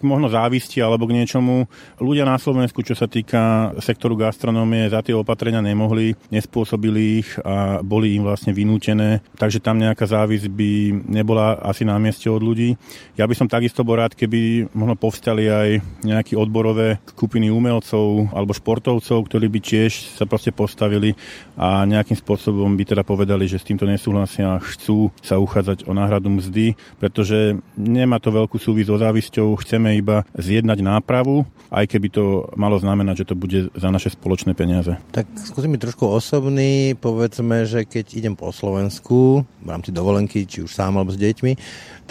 možno 0.03 0.29
závisti 0.29 0.83
alebo 0.83 1.07
k 1.09 1.17
niečomu. 1.23 1.67
Ľudia 1.99 2.27
na 2.27 2.37
Slovensku, 2.37 2.83
čo 2.83 2.95
sa 2.99 3.07
týka 3.07 3.73
sektoru 3.79 4.19
gastronómie, 4.19 4.91
za 4.91 5.01
tie 5.03 5.15
opatrenia 5.15 5.63
nemohli, 5.63 6.15
nespôsobili 6.29 7.23
ich 7.23 7.31
a 7.43 7.81
boli 7.81 8.19
im 8.19 8.27
vlastne 8.27 8.53
vynútené, 8.53 9.25
takže 9.39 9.63
tam 9.63 9.79
nejaká 9.79 10.05
závisť 10.05 10.47
by 10.51 10.71
nebola 11.09 11.59
asi 11.63 11.87
na 11.87 11.97
mieste 11.97 12.29
od 12.29 12.43
ľudí. 12.43 12.75
Ja 13.17 13.25
by 13.27 13.35
som 13.39 13.51
takisto 13.51 13.87
bol 13.87 13.99
rád, 13.99 14.19
keby 14.19 14.71
možno 14.75 14.99
povstali 14.99 15.47
aj 15.49 15.69
nejaké 16.03 16.35
odborové 16.35 16.99
skupiny 17.15 17.49
umelcov 17.49 18.33
alebo 18.35 18.57
športovcov, 18.57 19.31
ktorí 19.31 19.47
by 19.49 19.61
tiež 19.63 20.19
sa 20.19 20.25
proste 20.27 20.51
postavili 20.51 21.15
a 21.55 21.85
nejakým 21.87 22.17
spôsobom 22.19 22.73
by 22.75 22.85
teda 22.89 23.03
povedali, 23.05 23.45
že 23.47 23.61
s 23.61 23.69
týmto 23.69 23.85
nesúhlasia 23.85 24.57
a 24.57 24.63
chcú 24.63 25.13
sa 25.21 25.37
uchádzať 25.37 25.85
o 25.87 25.93
náhradu 25.93 26.33
mzdy, 26.33 26.75
pretože 26.97 27.61
nemá 27.77 28.17
to 28.19 28.33
veľkú 28.33 28.57
súvisť 28.57 28.89
so 28.89 28.97
závisťou. 28.97 29.49
Chceme 29.61 29.92
iba 29.97 30.25
zjednať 30.37 30.79
nápravu, 30.81 31.45
aj 31.73 31.89
keby 31.89 32.09
to 32.13 32.25
malo 32.53 32.77
znamenať, 32.77 33.25
že 33.25 33.29
to 33.33 33.35
bude 33.35 33.61
za 33.73 33.89
naše 33.89 34.13
spoločné 34.13 34.53
peniaze. 34.53 35.01
Tak 35.17 35.25
skúsim 35.41 35.73
byť 35.73 35.81
trošku 35.89 36.05
osobný. 36.05 36.93
Povedzme, 37.01 37.65
že 37.65 37.89
keď 37.89 38.13
idem 38.13 38.35
po 38.37 38.53
Slovensku, 38.53 39.49
v 39.65 39.69
rámci 39.69 39.89
dovolenky, 39.89 40.45
či 40.45 40.61
už 40.61 40.69
sám 40.69 41.01
alebo 41.01 41.15
s 41.15 41.19
deťmi, 41.21 41.53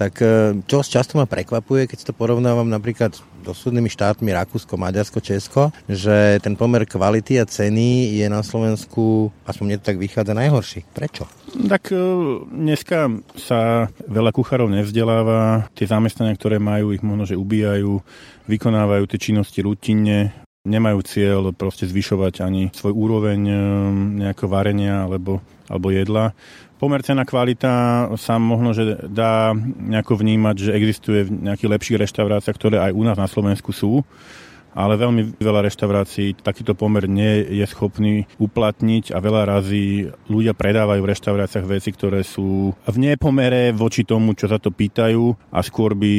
tak 0.01 0.17
e, 0.25 0.57
čo 0.65 0.81
často 0.81 1.13
ma 1.21 1.29
prekvapuje, 1.29 1.85
keď 1.85 2.09
to 2.09 2.13
porovnávam 2.17 2.65
napríklad 2.65 3.13
so 3.45 3.53
súdnymi 3.53 3.85
štátmi 3.85 4.33
Rakúsko, 4.33 4.73
Maďarsko, 4.73 5.21
Česko, 5.21 5.69
že 5.85 6.41
ten 6.41 6.57
pomer 6.57 6.89
kvality 6.89 7.37
a 7.37 7.45
ceny 7.45 8.17
je 8.17 8.25
na 8.25 8.41
Slovensku, 8.41 9.29
aspoň 9.45 9.65
mne 9.65 9.77
to 9.77 9.87
tak 9.93 10.01
vychádza, 10.01 10.33
najhorší. 10.33 10.89
Prečo? 10.89 11.29
Tak 11.53 11.93
e, 11.93 11.97
dneska 12.49 13.13
sa 13.37 13.93
veľa 14.09 14.33
kuchárov 14.33 14.73
nevzdeláva, 14.73 15.69
tie 15.77 15.85
zamestnania, 15.85 16.33
ktoré 16.33 16.57
majú, 16.57 16.97
ich 16.97 17.05
možno, 17.05 17.29
že 17.29 17.37
ubíjajú, 17.37 18.01
vykonávajú 18.49 19.05
tie 19.05 19.21
činnosti 19.21 19.61
rutinne, 19.61 20.33
nemajú 20.65 20.97
cieľ 21.05 21.53
proste 21.53 21.85
zvyšovať 21.85 22.41
ani 22.41 22.73
svoj 22.73 22.93
úroveň 22.97 23.39
e, 23.45 23.57
nejakého 24.25 24.49
varenia 24.49 25.05
alebo, 25.05 25.45
alebo 25.69 25.93
jedla. 25.93 26.33
Pomer 26.81 27.05
cena 27.05 27.29
kvalita 27.29 28.09
sa 28.17 28.41
možno, 28.41 28.73
že 28.73 29.05
dá 29.05 29.53
nejako 29.77 30.17
vnímať, 30.17 30.55
že 30.57 30.71
existuje 30.73 31.29
v 31.29 31.45
nejakých 31.45 31.71
lepších 31.77 32.01
reštauráciách, 32.01 32.57
ktoré 32.57 32.81
aj 32.81 32.97
u 32.97 33.05
nás 33.05 33.21
na 33.21 33.29
Slovensku 33.29 33.69
sú 33.69 34.01
ale 34.75 34.99
veľmi 34.99 35.37
veľa 35.37 35.67
reštaurácií 35.67 36.39
takýto 36.39 36.73
pomer 36.75 37.07
nie 37.07 37.43
je 37.61 37.65
schopný 37.67 38.25
uplatniť 38.39 39.11
a 39.11 39.17
veľa 39.19 39.43
razy 39.47 40.07
ľudia 40.31 40.55
predávajú 40.55 41.01
v 41.03 41.11
reštauráciách 41.11 41.67
veci, 41.67 41.89
ktoré 41.91 42.23
sú 42.23 42.71
v 42.75 42.97
nepomere 42.97 43.75
voči 43.75 44.07
tomu, 44.07 44.33
čo 44.33 44.47
sa 44.47 44.57
to 44.57 44.71
pýtajú 44.71 45.51
a 45.51 45.59
skôr 45.61 45.93
by, 45.95 46.13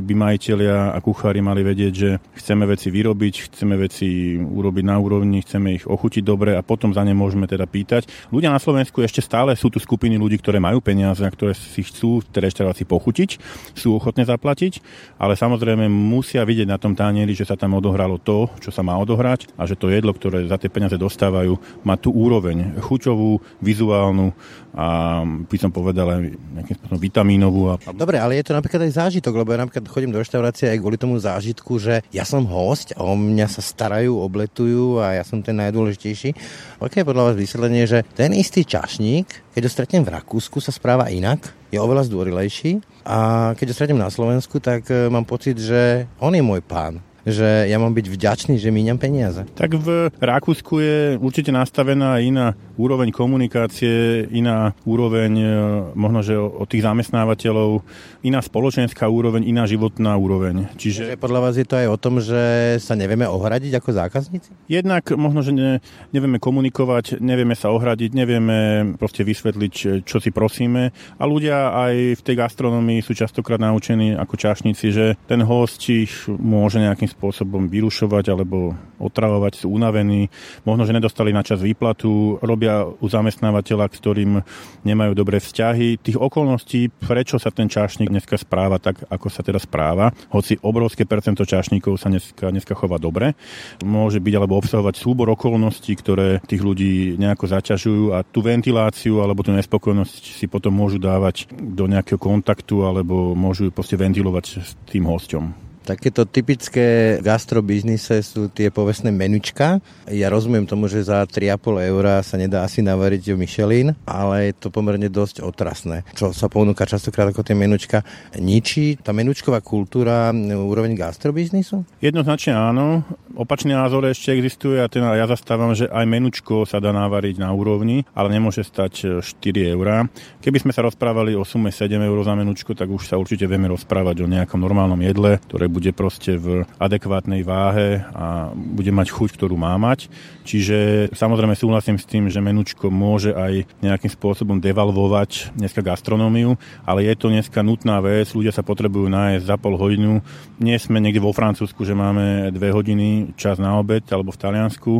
by 0.00 0.14
majiteľia 0.16 0.96
a 0.96 0.98
kuchári 1.04 1.44
mali 1.44 1.60
vedieť, 1.60 1.92
že 1.92 2.10
chceme 2.36 2.64
veci 2.64 2.88
vyrobiť, 2.88 3.34
chceme 3.52 3.74
veci 3.76 4.36
urobiť 4.40 4.84
na 4.84 4.96
úrovni, 4.96 5.44
chceme 5.44 5.76
ich 5.76 5.84
ochutiť 5.84 6.22
dobre 6.24 6.56
a 6.56 6.64
potom 6.64 6.96
za 6.96 7.04
ne 7.04 7.12
môžeme 7.12 7.44
teda 7.44 7.68
pýtať. 7.68 8.08
Ľudia 8.32 8.50
na 8.50 8.62
Slovensku 8.62 9.04
ešte 9.04 9.20
stále 9.20 9.52
sú 9.54 9.68
tu 9.68 9.78
skupiny 9.82 10.16
ľudí, 10.16 10.40
ktoré 10.40 10.58
majú 10.62 10.80
peniaze 10.80 11.20
a 11.20 11.30
ktoré 11.32 11.52
si 11.52 11.84
chcú 11.84 12.24
v 12.24 12.28
tej 12.32 12.50
reštaurácii 12.50 12.86
pochutiť, 12.88 13.30
sú 13.76 13.96
ochotné 13.96 14.24
zaplatiť, 14.24 14.80
ale 15.20 15.36
samozrejme 15.36 15.86
musia 15.90 16.46
vidieť 16.46 16.68
na 16.68 16.80
tom 16.80 16.96
tanieri, 16.96 17.36
že 17.36 17.44
sa 17.44 17.58
tam 17.58 17.76
odo 17.76 17.89
odohralo 17.90 18.22
to, 18.22 18.46
čo 18.62 18.70
sa 18.70 18.86
má 18.86 18.94
odohrať 19.02 19.50
a 19.58 19.66
že 19.66 19.74
to 19.74 19.90
jedlo, 19.90 20.14
ktoré 20.14 20.46
za 20.46 20.54
tie 20.62 20.70
peniaze 20.70 20.94
dostávajú, 20.94 21.58
má 21.82 21.98
tú 21.98 22.14
úroveň 22.14 22.78
chuťovú, 22.78 23.42
vizuálnu 23.58 24.30
a 24.70 25.20
by 25.26 25.56
som 25.58 25.74
povedal 25.74 26.06
aj 26.06 26.30
nejakým 26.30 26.76
spôsobom 26.78 27.02
vitamínovú. 27.02 27.74
A... 27.74 27.82
Dobre, 27.90 28.22
ale 28.22 28.38
je 28.38 28.46
to 28.46 28.54
napríklad 28.54 28.86
aj 28.86 29.02
zážitok, 29.02 29.42
lebo 29.42 29.50
ja 29.50 29.66
napríklad 29.66 29.82
chodím 29.90 30.14
do 30.14 30.22
reštaurácie 30.22 30.70
aj 30.70 30.78
kvôli 30.78 30.94
tomu 30.94 31.18
zážitku, 31.18 31.82
že 31.82 32.06
ja 32.14 32.22
som 32.22 32.46
host 32.46 32.94
a 32.94 33.02
o 33.02 33.18
mňa 33.18 33.50
sa 33.50 33.58
starajú, 33.58 34.22
obletujú 34.22 35.02
a 35.02 35.18
ja 35.18 35.24
som 35.26 35.42
ten 35.42 35.58
najdôležitejší. 35.58 36.30
Aké 36.78 37.02
je 37.02 37.08
podľa 37.10 37.34
vás 37.34 37.36
vysvetlenie, 37.36 37.84
že 37.90 38.06
ten 38.14 38.30
istý 38.30 38.62
čašník, 38.62 39.50
keď 39.50 39.62
ho 39.66 39.70
stretnem 39.74 40.06
v 40.06 40.14
Rakúsku, 40.14 40.62
sa 40.62 40.70
správa 40.70 41.10
inak, 41.10 41.50
je 41.74 41.78
oveľa 41.78 42.06
zdvorilejší 42.06 43.02
a 43.06 43.18
keď 43.58 43.66
ho 43.70 43.74
stretnem 43.74 44.00
na 44.02 44.10
Slovensku, 44.10 44.58
tak 44.62 44.86
e, 44.90 45.06
mám 45.10 45.26
pocit, 45.26 45.58
že 45.58 46.06
on 46.18 46.34
je 46.34 46.42
môj 46.42 46.62
pán 46.62 46.98
že 47.28 47.68
ja 47.68 47.76
mám 47.76 47.92
byť 47.92 48.06
vďačný, 48.08 48.54
že 48.56 48.72
míňam 48.72 48.96
peniaze. 48.96 49.44
Tak 49.52 49.76
v 49.76 50.08
Rakúsku 50.16 50.80
je 50.80 50.98
určite 51.20 51.52
nastavená 51.52 52.18
iná 52.24 52.56
úroveň 52.80 53.12
komunikácie, 53.12 54.24
iná 54.32 54.72
úroveň 54.88 55.32
e, 55.36 55.46
možno, 55.92 56.24
že 56.24 56.32
od 56.40 56.64
tých 56.64 56.80
zamestnávateľov, 56.80 57.84
iná 58.24 58.40
spoločenská 58.40 59.04
úroveň, 59.04 59.44
iná 59.44 59.68
životná 59.68 60.16
úroveň. 60.16 60.72
Čiže... 60.80 61.12
Že 61.12 61.20
podľa 61.20 61.40
vás 61.44 61.54
je 61.60 61.66
to 61.68 61.76
aj 61.76 61.88
o 61.92 62.00
tom, 62.00 62.24
že 62.24 62.40
sa 62.80 62.96
nevieme 62.96 63.28
ohradiť 63.28 63.76
ako 63.76 63.90
zákazníci? 63.92 64.50
Jednak 64.72 65.12
možno, 65.12 65.44
že 65.44 65.52
ne, 65.52 65.84
nevieme 66.16 66.40
komunikovať, 66.40 67.20
nevieme 67.20 67.52
sa 67.52 67.68
ohradiť, 67.68 68.10
nevieme 68.16 68.58
proste 68.96 69.20
vysvetliť, 69.28 70.04
čo 70.08 70.16
si 70.16 70.32
prosíme. 70.32 70.96
A 71.20 71.24
ľudia 71.28 71.76
aj 71.76 72.16
v 72.16 72.24
tej 72.24 72.36
gastronomii 72.40 73.04
sú 73.04 73.12
častokrát 73.12 73.60
naučení 73.60 74.16
ako 74.16 74.40
čašníci, 74.40 74.86
že 74.88 75.06
ten 75.28 75.44
host 75.44 75.82
ich 75.90 76.12
môže 76.30 76.80
nejakým 76.80 77.09
spôsobom 77.10 77.66
vyrušovať 77.66 78.30
alebo 78.30 78.78
otravovať, 79.00 79.64
sú 79.64 79.72
unavení, 79.72 80.30
možno, 80.62 80.86
že 80.86 80.96
nedostali 80.96 81.34
na 81.34 81.42
čas 81.42 81.64
výplatu, 81.64 82.38
robia 82.44 82.84
u 82.86 83.06
zamestnávateľa, 83.06 83.86
ktorým 83.90 84.40
nemajú 84.84 85.12
dobré 85.16 85.40
vzťahy. 85.42 85.98
Tých 86.00 86.20
okolností, 86.20 86.92
prečo 87.02 87.40
sa 87.40 87.50
ten 87.50 87.66
čašník 87.66 88.12
dneska 88.12 88.36
správa 88.36 88.78
tak, 88.78 89.02
ako 89.08 89.26
sa 89.32 89.40
teda 89.40 89.58
správa, 89.58 90.12
hoci 90.30 90.60
obrovské 90.60 91.08
percento 91.08 91.42
čašníkov 91.42 91.96
sa 91.96 92.12
dneska, 92.12 92.52
dneska 92.52 92.76
chová 92.76 93.00
dobre, 93.00 93.34
môže 93.82 94.20
byť 94.20 94.34
alebo 94.36 94.60
obsahovať 94.60 94.94
súbor 95.00 95.32
okolností, 95.32 95.96
ktoré 95.96 96.44
tých 96.44 96.62
ľudí 96.62 97.16
nejako 97.16 97.48
zaťažujú 97.48 98.04
a 98.14 98.22
tú 98.22 98.44
ventiláciu 98.44 99.24
alebo 99.24 99.40
tú 99.40 99.50
nespokojnosť 99.56 100.36
si 100.36 100.46
potom 100.46 100.76
môžu 100.76 101.00
dávať 101.00 101.48
do 101.56 101.88
nejakého 101.88 102.20
kontaktu 102.20 102.84
alebo 102.84 103.32
môžu 103.32 103.68
ju 103.68 103.72
proste 103.72 103.96
ventilovať 103.96 104.44
s 104.60 104.72
tým 104.88 105.08
hosťom. 105.08 105.69
Takéto 105.80 106.28
typické 106.28 107.18
gastrobiznise 107.24 108.20
sú 108.20 108.52
tie 108.52 108.68
povestné 108.68 109.08
menučka. 109.08 109.80
Ja 110.06 110.28
rozumiem 110.28 110.68
tomu, 110.68 110.86
že 110.86 111.02
za 111.02 111.24
3,5 111.24 111.88
eur 111.88 112.04
sa 112.20 112.36
nedá 112.36 112.62
asi 112.62 112.84
navariť 112.84 113.32
Michelin, 113.34 113.96
ale 114.04 114.52
je 114.52 114.54
to 114.60 114.68
pomerne 114.68 115.08
dosť 115.08 115.40
otrasné. 115.40 116.04
Čo 116.12 116.36
sa 116.36 116.52
ponúka 116.52 116.84
častokrát 116.84 117.32
ako 117.32 117.40
tie 117.40 117.56
menučka. 117.56 118.04
Ničí 118.36 119.00
tá 119.00 119.16
menučková 119.16 119.64
kultúra 119.64 120.28
úroveň 120.36 120.92
gastrobiznisu? 120.92 121.82
Jednoznačne 122.04 122.52
áno. 122.52 123.00
Opačný 123.32 123.72
názor 123.72 124.04
ešte 124.10 124.34
existuje 124.34 124.82
a 124.82 124.90
ten 124.90 125.00
ja 125.00 125.24
zastávam, 125.24 125.72
že 125.72 125.88
aj 125.88 126.04
menučko 126.04 126.66
sa 126.68 126.82
dá 126.82 126.90
navariť 126.92 127.40
na 127.40 127.54
úrovni, 127.54 128.02
ale 128.12 128.36
nemôže 128.36 128.66
stať 128.66 129.22
4 129.22 129.72
eurá. 129.72 130.04
Keby 130.44 130.60
sme 130.60 130.74
sa 130.74 130.84
rozprávali 130.84 131.38
o 131.38 131.46
sume 131.46 131.72
7 131.72 131.88
eur 131.94 132.18
za 132.26 132.34
menučko, 132.36 132.74
tak 132.76 132.90
už 132.90 133.06
sa 133.06 133.16
určite 133.16 133.46
vieme 133.46 133.70
rozprávať 133.70 134.26
o 134.26 134.30
nejakom 134.30 134.60
normálnom 134.60 134.98
jedle, 135.00 135.38
ktoré 135.46 135.69
bude 135.70 135.94
proste 135.94 136.34
v 136.34 136.66
adekvátnej 136.76 137.46
váhe 137.46 138.02
a 138.10 138.50
bude 138.52 138.90
mať 138.90 139.14
chuť, 139.14 139.38
ktorú 139.38 139.54
má 139.54 139.78
mať. 139.78 140.10
Čiže 140.42 141.08
samozrejme 141.14 141.54
súhlasím 141.54 141.96
s 141.96 142.04
tým, 142.04 142.26
že 142.26 142.42
menučko 142.42 142.90
môže 142.90 143.30
aj 143.30 143.70
nejakým 143.80 144.10
spôsobom 144.10 144.58
devalvovať 144.58 145.54
dneska 145.54 145.80
gastronómiu, 145.80 146.58
ale 146.82 147.06
je 147.06 147.14
to 147.14 147.30
dneska 147.30 147.62
nutná 147.62 148.02
vec, 148.02 148.26
ľudia 148.34 148.50
sa 148.50 148.66
potrebujú 148.66 149.06
nájsť 149.06 149.46
za 149.46 149.56
pol 149.56 149.78
hodinu. 149.78 150.20
Nie 150.58 150.82
sme 150.82 150.98
niekde 150.98 151.22
vo 151.22 151.30
Francúzsku, 151.30 151.86
že 151.86 151.94
máme 151.94 152.50
dve 152.50 152.74
hodiny 152.74 153.38
čas 153.38 153.62
na 153.62 153.78
obed 153.78 154.02
alebo 154.10 154.34
v 154.34 154.40
Taliansku 154.42 154.92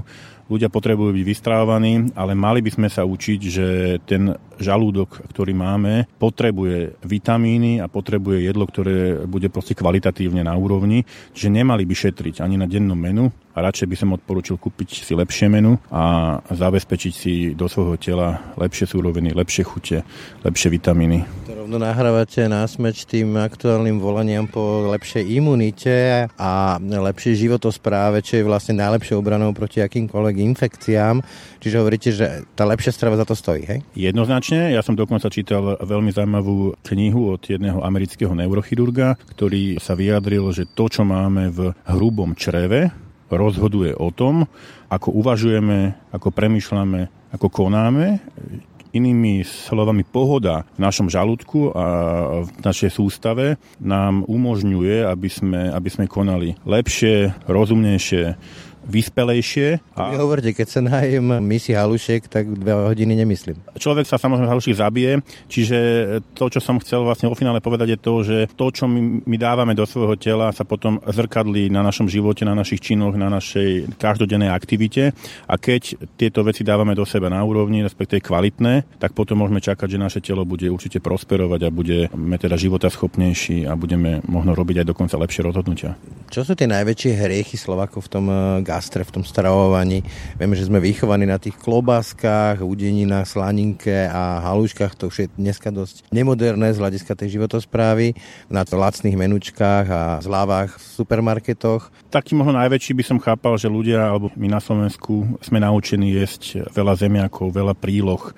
ľudia 0.51 0.67
potrebujú 0.67 1.15
byť 1.15 1.25
vystravovaní, 1.25 2.11
ale 2.19 2.35
mali 2.35 2.61
by 2.61 2.71
sme 2.75 2.89
sa 2.91 3.07
učiť, 3.07 3.41
že 3.47 3.67
ten 4.03 4.35
žalúdok, 4.59 5.25
ktorý 5.31 5.55
máme, 5.55 6.11
potrebuje 6.19 7.01
vitamíny 7.07 7.79
a 7.79 7.87
potrebuje 7.87 8.45
jedlo, 8.45 8.67
ktoré 8.67 9.25
bude 9.25 9.49
proste 9.49 9.79
kvalitatívne 9.79 10.43
na 10.43 10.59
úrovni, 10.59 11.07
čiže 11.33 11.55
nemali 11.55 11.87
by 11.87 11.95
šetriť 11.95 12.43
ani 12.43 12.59
na 12.59 12.67
dennom 12.67 12.99
menu 12.99 13.31
radšej 13.65 13.87
by 13.89 13.97
som 13.97 14.17
odporúčil 14.17 14.57
kúpiť 14.57 15.05
si 15.05 15.13
lepšie 15.17 15.53
menu 15.53 15.77
a 15.93 16.37
zabezpečiť 16.49 17.13
si 17.13 17.33
do 17.53 17.69
svojho 17.69 17.97
tela 18.01 18.41
lepšie 18.57 18.89
súroviny, 18.89 19.37
lepšie 19.37 19.65
chute, 19.65 19.99
lepšie 20.43 20.69
vitamíny. 20.73 21.25
To 21.49 21.55
rovno 21.65 21.77
nahrávate 21.77 22.49
na 22.49 22.65
smeč 22.65 23.05
tým 23.05 23.37
aktuálnym 23.37 24.01
volaniam 24.01 24.49
po 24.49 24.89
lepšej 24.91 25.25
imunite 25.29 26.27
a 26.35 26.81
lepšej 26.81 27.47
životospráve, 27.47 28.25
čo 28.25 28.41
je 28.41 28.49
vlastne 28.49 28.79
najlepšou 28.81 29.21
obranou 29.21 29.53
proti 29.53 29.85
akýmkoľvek 29.85 30.37
infekciám. 30.53 31.21
Čiže 31.61 31.77
hovoríte, 31.77 32.11
že 32.11 32.49
tá 32.57 32.65
lepšia 32.65 32.97
strava 32.97 33.21
za 33.21 33.29
to 33.29 33.37
stojí, 33.37 33.63
hej? 33.69 33.79
Jednoznačne. 33.93 34.73
Ja 34.73 34.81
som 34.81 34.97
dokonca 34.97 35.29
čítal 35.29 35.77
veľmi 35.81 36.09
zaujímavú 36.09 36.81
knihu 36.89 37.37
od 37.37 37.43
jedného 37.45 37.85
amerického 37.85 38.33
neurochirurga, 38.33 39.21
ktorý 39.37 39.77
sa 39.77 39.93
vyjadril, 39.93 40.49
že 40.57 40.65
to, 40.65 40.89
čo 40.89 41.05
máme 41.05 41.53
v 41.53 41.77
hrubom 41.85 42.33
čreve, 42.33 42.89
rozhoduje 43.31 43.95
o 43.95 44.11
tom, 44.11 44.47
ako 44.91 45.15
uvažujeme, 45.15 45.95
ako 46.11 46.29
premyšľame, 46.35 47.31
ako 47.31 47.47
konáme. 47.47 48.19
Inými 48.91 49.47
slovami, 49.47 50.03
pohoda 50.03 50.67
v 50.75 50.83
našom 50.83 51.07
žalúdku 51.07 51.71
a 51.71 51.85
v 52.43 52.51
našej 52.59 52.91
sústave 52.91 53.55
nám 53.79 54.27
umožňuje, 54.27 55.07
aby 55.07 55.31
sme, 55.31 55.71
aby 55.71 55.87
sme 55.87 56.11
konali 56.11 56.59
lepšie, 56.67 57.47
rozumnejšie, 57.47 58.35
vyspelejšie. 58.91 59.79
A... 59.95 60.11
Vy 60.11 60.17
hovoríte, 60.19 60.51
keď 60.53 60.67
sa 60.69 60.81
najem 60.83 61.39
misi 61.41 61.73
halušek, 61.73 62.27
tak 62.27 62.51
dve 62.51 62.91
hodiny 62.91 63.23
nemyslím. 63.23 63.57
Človek 63.79 64.05
sa 64.05 64.19
samozrejme 64.19 64.51
halušik 64.51 64.77
zabije, 64.77 65.23
čiže 65.47 65.79
to, 66.35 66.51
čo 66.51 66.61
som 66.61 66.83
chcel 66.83 67.07
vlastne 67.07 67.31
o 67.31 67.39
finále 67.39 67.63
povedať 67.63 67.95
je 67.95 67.99
to, 68.03 68.15
že 68.27 68.37
to, 68.59 68.67
čo 68.75 68.91
my, 68.91 69.23
my 69.25 69.37
dávame 69.39 69.73
do 69.79 69.87
svojho 69.87 70.19
tela, 70.19 70.51
sa 70.51 70.67
potom 70.67 70.99
zrkadlí 71.07 71.71
na 71.71 71.87
našom 71.87 72.11
živote, 72.11 72.43
na 72.43 72.59
našich 72.59 72.83
činoch, 72.83 73.15
na 73.15 73.31
našej 73.31 73.97
každodennej 73.97 74.51
aktivite 74.51 75.15
a 75.47 75.55
keď 75.55 75.97
tieto 76.19 76.43
veci 76.43 76.67
dávame 76.67 76.99
do 76.99 77.07
seba 77.07 77.31
na 77.31 77.41
úrovni, 77.47 77.87
respektíve 77.87 78.25
kvalitné, 78.25 78.99
tak 78.99 79.15
potom 79.15 79.39
môžeme 79.41 79.63
čakať, 79.63 79.97
že 79.97 79.99
naše 80.03 80.21
telo 80.21 80.43
bude 80.43 80.67
určite 80.67 80.99
prosperovať 80.99 81.61
a 81.67 81.71
budeme 81.71 82.37
teda 82.37 82.59
života 82.59 82.91
schopnejší 82.91 83.69
a 83.69 83.77
budeme 83.79 84.25
možno 84.27 84.57
robiť 84.57 84.83
aj 84.83 84.87
dokonca 84.91 85.21
lepšie 85.21 85.47
rozhodnutia. 85.47 85.95
Čo 86.31 86.43
sú 86.47 86.53
tie 86.55 86.67
najväčšie 86.71 87.13
hriechy 87.15 87.57
Slovakov 87.59 88.07
v 88.07 88.11
tom 88.11 88.27
eh, 88.31 88.63
gastre, 88.81 89.05
v 89.05 89.21
tom 89.21 89.25
stravovaní. 89.29 90.01
Vieme, 90.41 90.57
že 90.57 90.65
sme 90.65 90.81
vychovaní 90.81 91.29
na 91.29 91.37
tých 91.37 91.61
klobáskach, 91.61 92.65
udeninách, 92.65 93.29
slaninke 93.29 94.09
a 94.09 94.41
halúškach. 94.41 94.97
To 94.97 95.13
už 95.13 95.17
je 95.21 95.27
dneska 95.37 95.69
dosť 95.69 96.09
nemoderné 96.09 96.73
z 96.73 96.81
hľadiska 96.81 97.13
tej 97.13 97.37
životosprávy. 97.37 98.17
Na 98.49 98.65
lacných 98.65 99.21
menučkách 99.21 99.87
a 99.93 100.03
zľavách 100.25 100.81
v 100.81 100.85
supermarketoch. 100.97 101.93
Taký 102.09 102.33
možno 102.33 102.57
najväčší 102.57 102.97
by 102.97 103.05
som 103.05 103.19
chápal, 103.21 103.61
že 103.61 103.69
ľudia, 103.69 104.01
alebo 104.01 104.33
my 104.33 104.49
na 104.49 104.65
Slovensku 104.65 105.37
sme 105.45 105.61
naučení 105.61 106.17
jesť 106.17 106.65
veľa 106.73 106.97
zemiakov, 106.97 107.53
veľa 107.53 107.77
príloh, 107.77 108.33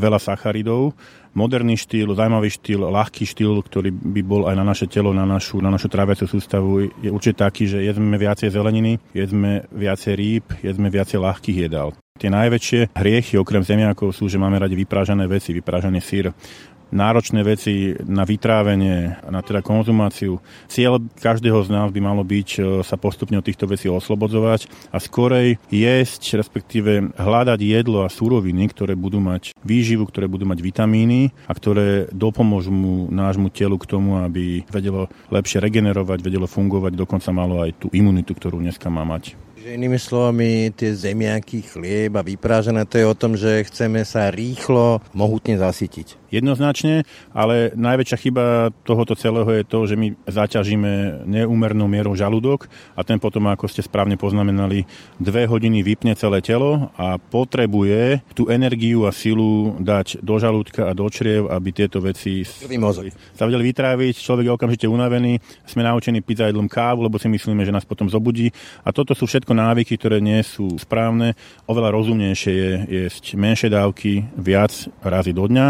veľa 0.00 0.16
sacharidov 0.16 0.96
moderný 1.32 1.76
štýl, 1.76 2.12
zaujímavý 2.12 2.48
štýl, 2.52 2.88
ľahký 2.88 3.24
štýl, 3.24 3.64
ktorý 3.64 3.90
by 3.92 4.22
bol 4.24 4.42
aj 4.48 4.56
na 4.56 4.64
naše 4.64 4.86
telo, 4.88 5.12
na 5.16 5.24
našu, 5.24 5.60
na 5.60 5.72
našu 5.72 5.88
tráviacu 5.88 6.28
sústavu, 6.28 6.92
je 7.00 7.10
určite 7.10 7.40
taký, 7.40 7.68
že 7.68 7.84
jedzme 7.84 8.16
viacej 8.16 8.52
zeleniny, 8.52 9.00
jedzme 9.16 9.66
viacej 9.72 10.12
rýb, 10.16 10.44
jedzme 10.60 10.88
viacej 10.92 11.18
ľahkých 11.20 11.58
jedál. 11.68 11.96
Tie 12.20 12.28
najväčšie 12.28 12.92
hriechy 12.94 13.34
okrem 13.40 13.64
zemiakov 13.64 14.12
sú, 14.14 14.28
že 14.28 14.38
máme 14.38 14.60
radi 14.60 14.76
vyprážané 14.76 15.26
veci, 15.26 15.50
vyprážaný 15.56 15.98
sír, 16.04 16.30
náročné 16.92 17.40
veci 17.42 17.96
na 18.04 18.22
vytrávenie, 18.22 19.24
na 19.26 19.40
teda 19.40 19.64
konzumáciu. 19.64 20.38
Cieľ 20.68 21.00
každého 21.18 21.64
z 21.64 21.68
nás 21.72 21.88
by 21.88 22.00
malo 22.04 22.22
byť 22.22 22.48
e, 22.56 22.60
sa 22.84 23.00
postupne 23.00 23.40
od 23.40 23.46
týchto 23.48 23.64
vecí 23.64 23.88
oslobodzovať 23.88 24.68
a 24.92 25.00
skorej 25.00 25.56
jesť, 25.72 26.36
respektíve 26.38 27.16
hľadať 27.16 27.58
jedlo 27.58 28.04
a 28.04 28.12
súroviny, 28.12 28.68
ktoré 28.70 28.92
budú 28.92 29.18
mať 29.18 29.56
výživu, 29.64 30.04
ktoré 30.06 30.28
budú 30.28 30.44
mať 30.44 30.60
vitamíny 30.60 31.32
a 31.48 31.52
ktoré 31.56 32.12
dopomôžu 32.12 32.70
mu, 32.70 33.08
nášmu 33.08 33.48
telu 33.48 33.80
k 33.80 33.88
tomu, 33.88 34.20
aby 34.20 34.62
vedelo 34.68 35.08
lepšie 35.32 35.58
regenerovať, 35.64 36.20
vedelo 36.20 36.44
fungovať, 36.44 36.92
dokonca 36.94 37.32
malo 37.32 37.64
aj 37.64 37.80
tú 37.80 37.88
imunitu, 37.96 38.36
ktorú 38.36 38.60
dneska 38.60 38.92
má 38.92 39.02
mať. 39.08 39.34
Že 39.62 39.78
inými 39.78 39.94
slovami, 39.94 40.74
tie 40.74 40.90
zemiaky, 40.90 41.62
chlieb 41.62 42.18
a 42.18 42.26
vyprážené, 42.26 42.82
to 42.82 42.98
je 42.98 43.06
o 43.06 43.14
tom, 43.14 43.38
že 43.38 43.62
chceme 43.70 44.02
sa 44.02 44.26
rýchlo, 44.28 44.98
mohutne 45.14 45.54
zasytiť 45.54 46.21
jednoznačne, 46.32 47.04
ale 47.36 47.76
najväčšia 47.76 48.18
chyba 48.18 48.44
tohoto 48.82 49.12
celého 49.12 49.46
je 49.52 49.64
to, 49.68 49.84
že 49.84 49.94
my 50.00 50.16
zaťažíme 50.24 51.24
neúmernou 51.28 51.86
mierou 51.86 52.16
žalúdok 52.16 52.66
a 52.96 53.04
ten 53.04 53.20
potom, 53.20 53.46
ako 53.52 53.68
ste 53.68 53.84
správne 53.84 54.16
poznamenali, 54.16 54.88
dve 55.20 55.44
hodiny 55.44 55.84
vypne 55.84 56.16
celé 56.16 56.40
telo 56.40 56.88
a 56.96 57.20
potrebuje 57.20 58.24
tú 58.32 58.48
energiu 58.48 59.04
a 59.04 59.12
silu 59.12 59.76
dať 59.78 60.24
do 60.24 60.40
žalúdka 60.40 60.88
a 60.88 60.96
do 60.96 61.04
čriev, 61.12 61.52
aby 61.52 61.68
tieto 61.70 62.00
veci 62.00 62.48
sa 63.36 63.44
vedeli 63.44 63.68
vytráviť. 63.68 64.14
Človek 64.16 64.48
je 64.48 64.56
okamžite 64.56 64.86
unavený, 64.88 65.36
sme 65.68 65.84
naučení 65.84 66.24
piť 66.24 66.36
za 66.42 66.48
jedlom 66.48 66.70
kávu, 66.70 67.04
lebo 67.04 67.20
si 67.20 67.28
myslíme, 67.28 67.66
že 67.66 67.74
nás 67.74 67.84
potom 67.84 68.08
zobudí. 68.08 68.48
A 68.86 68.94
toto 68.94 69.12
sú 69.12 69.28
všetko 69.28 69.52
návyky, 69.52 70.00
ktoré 70.00 70.24
nie 70.24 70.40
sú 70.40 70.80
správne. 70.80 71.36
Oveľa 71.68 71.92
rozumnejšie 71.92 72.52
je 72.52 72.70
jesť 72.88 73.24
menšie 73.36 73.68
dávky 73.68 74.24
viac 74.38 74.72
razy 75.02 75.34
do 75.36 75.44
dňa 75.44 75.66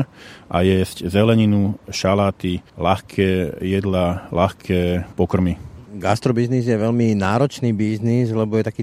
a 0.53 0.61
jesť 0.61 1.09
zeleninu, 1.09 1.81
šaláty, 1.89 2.61
ľahké 2.77 3.57
jedla, 3.65 4.29
ľahké 4.29 5.09
pokrmy. 5.17 5.57
Gastrobiznis 5.97 6.69
je 6.69 6.77
veľmi 6.77 7.17
náročný 7.17 7.73
biznis, 7.73 8.29
lebo 8.29 8.61
je 8.61 8.69
taký 8.69 8.83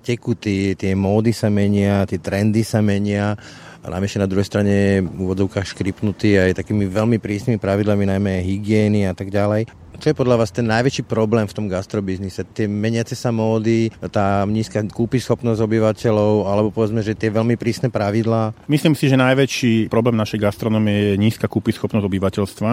tekutý, 0.00 0.72
tie 0.72 0.96
módy 0.96 1.36
sa 1.36 1.52
menia, 1.52 2.08
tie 2.08 2.16
trendy 2.16 2.64
sa 2.64 2.80
menia 2.80 3.36
a 3.82 3.86
najmä 3.90 4.06
na 4.14 4.30
druhej 4.30 4.46
strane 4.46 5.02
v 5.02 5.16
úvodovkách 5.26 5.66
škripnutý 5.74 6.38
aj 6.38 6.62
takými 6.62 6.86
veľmi 6.86 7.18
prísnymi 7.18 7.58
pravidlami, 7.58 8.08
najmä 8.08 8.40
hygieny 8.46 9.10
a 9.10 9.12
tak 9.12 9.34
ďalej. 9.34 9.66
Čo 10.02 10.10
je 10.10 10.18
podľa 10.18 10.42
vás 10.42 10.50
ten 10.50 10.66
najväčší 10.66 11.06
problém 11.06 11.46
v 11.46 11.54
tom 11.54 11.70
gastrobiznise? 11.70 12.42
Tie 12.42 12.66
meniace 12.66 13.14
sa 13.14 13.30
módy, 13.30 13.86
tá 14.10 14.42
nízka 14.50 14.82
kúpyschopnosť 14.82 15.62
obyvateľov, 15.62 16.50
alebo 16.50 16.74
povedzme, 16.74 17.06
že 17.06 17.14
tie 17.14 17.30
veľmi 17.30 17.54
prísne 17.54 17.86
pravidlá? 17.86 18.50
Myslím 18.66 18.98
si, 18.98 19.06
že 19.06 19.14
najväčší 19.14 19.86
problém 19.86 20.18
našej 20.18 20.42
gastronomie 20.42 21.14
je 21.14 21.22
nízka 21.22 21.46
kúpyschopnosť 21.46 22.02
obyvateľstva, 22.02 22.70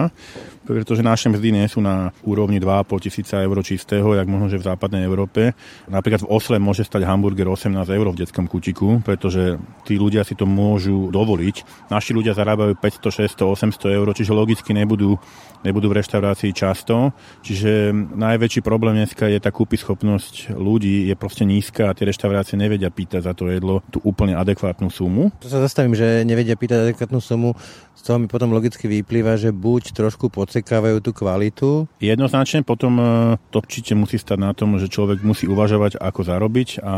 pretože 0.66 1.06
naše 1.06 1.30
mzdy 1.30 1.54
nie 1.54 1.66
sú 1.70 1.78
na 1.78 2.10
úrovni 2.26 2.58
2,5 2.58 2.98
tisíca 3.06 3.38
eur 3.38 3.62
čistého, 3.62 4.10
jak 4.10 4.26
možno, 4.26 4.50
že 4.50 4.58
v 4.58 4.66
západnej 4.66 5.06
Európe. 5.06 5.54
Napríklad 5.86 6.26
v 6.26 6.34
Osle 6.34 6.58
môže 6.58 6.82
stať 6.82 7.06
hamburger 7.06 7.46
18 7.46 7.78
eur 7.94 8.10
v 8.10 8.26
detskom 8.26 8.50
kutiku, 8.50 8.98
pretože 9.06 9.54
tí 9.86 10.02
ľudia 10.02 10.26
si 10.26 10.34
to 10.34 10.50
môžu 10.50 11.14
dovoliť. 11.14 11.86
Naši 11.94 12.10
ľudia 12.10 12.34
zarábajú 12.34 12.74
500, 12.74 13.38
600, 13.38 13.70
800 13.70 13.98
eur, 14.02 14.06
čiže 14.18 14.34
logicky 14.34 14.74
nebudú, 14.74 15.14
nebudú 15.62 15.94
v 15.94 16.02
reštaurácii 16.02 16.50
často. 16.50 17.14
Čiže 17.40 17.92
najväčší 18.16 18.60
problém 18.60 19.00
dneska 19.00 19.24
je 19.30 19.40
tá 19.40 19.48
kúpyschopnosť 19.48 20.52
ľudí 20.52 21.08
je 21.08 21.14
proste 21.16 21.48
nízka 21.48 21.88
a 21.88 21.96
tie 21.96 22.04
reštaurácie 22.04 22.60
nevedia 22.60 22.92
pýtať 22.92 23.24
za 23.24 23.32
to 23.32 23.48
jedlo 23.48 23.80
tú 23.88 23.98
úplne 24.04 24.36
adekvátnu 24.36 24.92
sumu. 24.92 25.32
To 25.40 25.48
sa 25.48 25.64
zastavím, 25.64 25.96
že 25.96 26.22
nevedia 26.28 26.54
pýtať 26.54 26.90
adekvátnu 26.90 27.20
sumu. 27.22 27.56
Z 27.96 28.08
toho 28.08 28.16
mi 28.16 28.28
potom 28.32 28.52
logicky 28.52 28.88
vyplýva, 28.88 29.36
že 29.36 29.52
buď 29.52 29.92
trošku 29.92 30.32
podsekávajú 30.32 31.04
tú 31.04 31.12
kvalitu. 31.12 31.84
Jednoznačne 32.00 32.64
potom 32.64 32.96
e, 32.96 33.04
to 33.52 33.60
určite 33.60 33.92
musí 33.92 34.16
stať 34.16 34.38
na 34.40 34.52
tom, 34.56 34.80
že 34.80 34.88
človek 34.88 35.20
musí 35.20 35.44
uvažovať, 35.44 36.00
ako 36.00 36.20
zarobiť 36.24 36.80
a 36.80 36.94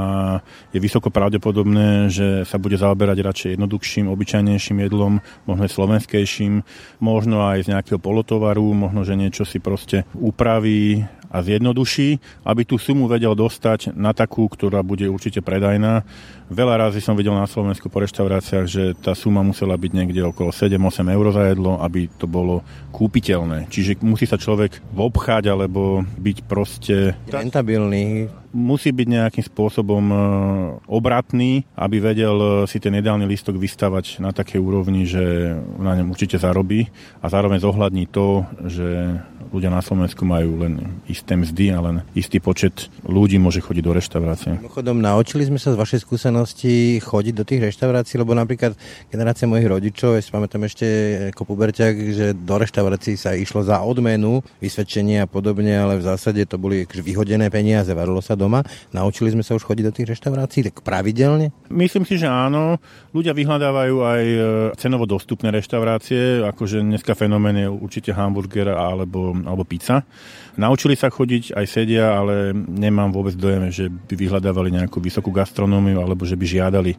je 0.70 0.78
vysoko 0.78 1.10
pravdepodobné, 1.10 2.06
že 2.06 2.46
sa 2.46 2.58
bude 2.62 2.78
zaoberať 2.78 3.18
radšej 3.18 3.50
jednoduchším, 3.58 4.06
obyčajnejším 4.10 4.78
jedlom, 4.86 5.18
možno 5.46 5.62
aj 5.66 5.74
slovenskejším, 5.74 6.62
možno 7.02 7.50
aj 7.50 7.66
z 7.66 7.70
nejakého 7.74 7.98
polotovaru, 7.98 8.70
možno, 8.70 9.02
že 9.02 9.18
niečo 9.18 9.42
si 9.42 9.58
proste 9.58 10.01
upraví 10.14 11.04
a 11.32 11.40
zjednoduší, 11.40 12.20
aby 12.44 12.62
tú 12.68 12.76
sumu 12.76 13.08
vedel 13.08 13.32
dostať 13.32 13.96
na 13.96 14.12
takú, 14.12 14.44
ktorá 14.52 14.84
bude 14.84 15.08
určite 15.08 15.40
predajná. 15.40 16.04
Veľa 16.52 16.86
razy 16.86 17.00
som 17.00 17.16
videl 17.16 17.32
na 17.32 17.48
Slovensku 17.48 17.88
po 17.88 18.04
reštauráciách, 18.04 18.66
že 18.68 18.92
tá 19.00 19.16
suma 19.16 19.40
musela 19.40 19.72
byť 19.72 19.92
niekde 19.96 20.20
okolo 20.20 20.52
7-8 20.52 21.08
eur 21.08 21.26
za 21.32 21.48
jedlo, 21.48 21.80
aby 21.80 22.12
to 22.20 22.28
bolo 22.28 22.60
kúpiteľné. 22.92 23.72
Čiže 23.72 24.04
musí 24.04 24.28
sa 24.28 24.36
človek 24.36 24.84
obcháť 24.92 25.48
alebo 25.48 26.04
byť 26.20 26.36
proste... 26.44 27.16
Rentabilný. 27.32 28.28
Musí 28.52 28.92
byť 28.92 29.08
nejakým 29.08 29.44
spôsobom 29.48 30.04
e, 30.12 30.16
obratný, 30.84 31.64
aby 31.72 31.96
vedel 32.04 32.36
e, 32.36 32.48
si 32.68 32.76
ten 32.76 32.92
ideálny 32.92 33.24
listok 33.24 33.56
vystavať 33.56 34.20
na 34.20 34.36
také 34.36 34.60
úrovni, 34.60 35.08
že 35.08 35.56
na 35.80 35.96
ňom 35.96 36.12
určite 36.12 36.36
zarobí 36.36 36.92
a 37.24 37.32
zároveň 37.32 37.64
zohľadní 37.64 38.12
to, 38.12 38.44
že 38.68 39.16
ľudia 39.52 39.68
na 39.68 39.84
Slovensku 39.84 40.24
majú 40.24 40.64
len 40.64 40.98
isté 41.06 41.36
mzdy 41.36 41.66
a 41.70 41.78
len 41.78 41.96
istý 42.16 42.40
počet 42.40 42.88
ľudí 43.04 43.36
môže 43.36 43.60
chodiť 43.60 43.82
do 43.84 43.92
reštaurácie. 43.92 44.50
Mimochodom, 44.58 44.98
naučili 44.98 45.44
sme 45.44 45.60
sa 45.60 45.70
z 45.70 45.78
vašej 45.78 46.00
skúsenosti 46.08 46.98
chodiť 47.04 47.34
do 47.36 47.44
tých 47.44 47.70
reštaurácií, 47.70 48.16
lebo 48.16 48.32
napríklad 48.32 48.72
generácia 49.12 49.44
mojich 49.44 49.68
rodičov, 49.68 50.16
ja 50.16 50.24
si 50.24 50.32
pamätám 50.32 50.64
ešte 50.64 50.86
ako 51.36 51.52
puberťak, 51.52 51.94
že 52.16 52.26
do 52.32 52.56
reštaurácií 52.56 53.20
sa 53.20 53.36
išlo 53.36 53.60
za 53.62 53.84
odmenu, 53.84 54.40
vysvedčenie 54.58 55.22
a 55.22 55.28
podobne, 55.28 55.76
ale 55.76 56.00
v 56.00 56.08
zásade 56.08 56.48
to 56.48 56.56
boli 56.56 56.88
akože 56.88 57.04
vyhodené 57.04 57.52
peniaze, 57.52 57.92
varilo 57.92 58.24
sa 58.24 58.32
doma. 58.32 58.64
Naučili 58.96 59.30
sme 59.30 59.44
sa 59.44 59.52
už 59.52 59.68
chodiť 59.68 59.84
do 59.84 59.92
tých 59.92 60.16
reštaurácií 60.16 60.72
tak 60.72 60.80
pravidelne? 60.80 61.52
Myslím 61.68 62.08
si, 62.08 62.16
že 62.16 62.26
áno. 62.26 62.80
Ľudia 63.12 63.36
vyhľadávajú 63.36 63.96
aj 64.00 64.22
e, 64.24 64.38
cenovo 64.80 65.04
dostupné 65.04 65.52
reštaurácie, 65.52 66.40
akože 66.48 66.80
dneska 66.80 67.12
fenomén 67.12 67.60
je 67.60 67.68
určite 67.68 68.10
hamburger 68.16 68.72
alebo, 68.72 69.36
alebo 69.46 69.66
pizza. 69.66 70.06
Naučili 70.56 70.94
sa 70.94 71.08
chodiť, 71.08 71.56
aj 71.56 71.66
sedia, 71.68 72.12
ale 72.16 72.52
nemám 72.54 73.10
vôbec 73.10 73.32
dojem, 73.36 73.72
že 73.72 73.88
by 73.88 74.14
vyhľadávali 74.14 74.74
nejakú 74.74 75.00
vysokú 75.00 75.32
gastronómiu 75.32 76.00
alebo 76.00 76.28
že 76.28 76.36
by 76.36 76.46
žiadali 76.46 76.94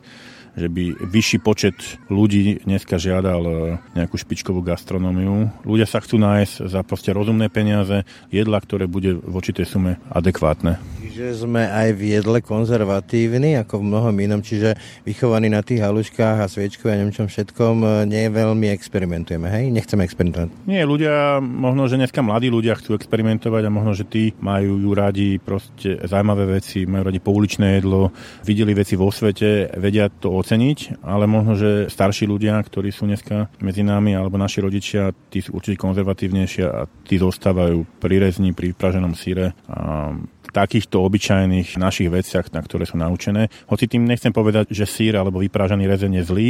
že 0.53 0.69
by 0.69 1.09
vyšší 1.09 1.41
počet 1.41 1.73
ľudí 2.13 2.61
dneska 2.61 3.01
žiadal 3.01 3.41
e, 3.41 3.53
nejakú 3.97 4.21
špičkovú 4.21 4.61
gastronómiu. 4.61 5.49
Ľudia 5.65 5.89
sa 5.89 5.97
chcú 5.97 6.21
nájsť 6.21 6.69
za 6.69 6.85
proste 6.85 7.09
rozumné 7.09 7.49
peniaze, 7.49 8.05
jedla, 8.29 8.61
ktoré 8.61 8.85
bude 8.85 9.17
v 9.17 9.33
určitej 9.33 9.65
sume 9.65 9.97
adekvátne 10.13 10.92
že 11.13 11.37
sme 11.37 11.69
aj 11.69 11.93
v 11.93 12.17
jedle 12.17 12.41
konzervatívni, 12.41 13.61
ako 13.61 13.79
v 13.79 13.87
mnohom 13.93 14.15
inom, 14.17 14.41
čiže 14.41 14.73
vychovaní 15.05 15.45
na 15.45 15.61
tých 15.61 15.85
haluškách 15.85 16.41
a 16.41 16.49
sviečku 16.49 16.89
a 16.89 16.97
neviem 16.97 17.13
všetkom, 17.13 18.09
nie 18.09 18.25
veľmi 18.33 18.73
experimentujeme, 18.73 19.45
hej? 19.45 19.69
Nechceme 19.69 20.01
experimentovať. 20.01 20.49
Nie, 20.65 20.89
ľudia, 20.89 21.37
možno, 21.37 21.85
že 21.85 22.01
dneska 22.01 22.25
mladí 22.25 22.49
ľudia 22.49 22.73
chcú 22.81 22.97
experimentovať 22.97 23.69
a 23.69 23.71
možno, 23.71 23.93
že 23.93 24.09
tí 24.09 24.33
majú 24.41 24.81
radi 24.97 25.37
proste 25.37 26.01
zaujímavé 26.01 26.57
veci, 26.57 26.89
majú 26.89 27.13
radi 27.13 27.21
pouličné 27.21 27.77
jedlo, 27.77 28.09
videli 28.41 28.73
veci 28.73 28.97
vo 28.97 29.13
svete, 29.13 29.69
vedia 29.77 30.09
to 30.09 30.33
oceniť, 30.33 31.05
ale 31.05 31.29
možno, 31.29 31.53
že 31.53 31.93
starší 31.93 32.25
ľudia, 32.25 32.57
ktorí 32.57 32.89
sú 32.89 33.05
dneska 33.05 33.53
medzi 33.61 33.85
nami, 33.85 34.17
alebo 34.17 34.41
naši 34.41 34.65
rodičia, 34.65 35.13
tí 35.29 35.45
sú 35.45 35.53
určite 35.61 35.77
konzervatívnejšie 35.77 36.63
a 36.65 36.89
tí 37.05 37.21
zostávajú 37.21 37.85
pri 38.01 38.17
rezni, 38.17 38.57
pri 38.57 38.73
praženom 38.73 39.13
síre 39.13 39.53
a 39.69 40.17
takýchto 40.53 41.01
obyčajných 41.01 41.81
našich 41.81 42.13
veciach, 42.13 42.53
na 42.53 42.61
ktoré 42.61 42.85
sú 42.85 43.01
naučené. 43.01 43.49
Hoci 43.65 43.89
tým 43.89 44.05
nechcem 44.05 44.29
povedať, 44.29 44.69
že 44.69 44.85
sír 44.85 45.17
alebo 45.17 45.41
vyprážaný 45.41 45.89
rezen 45.89 46.13
je 46.13 46.23
zlý, 46.23 46.49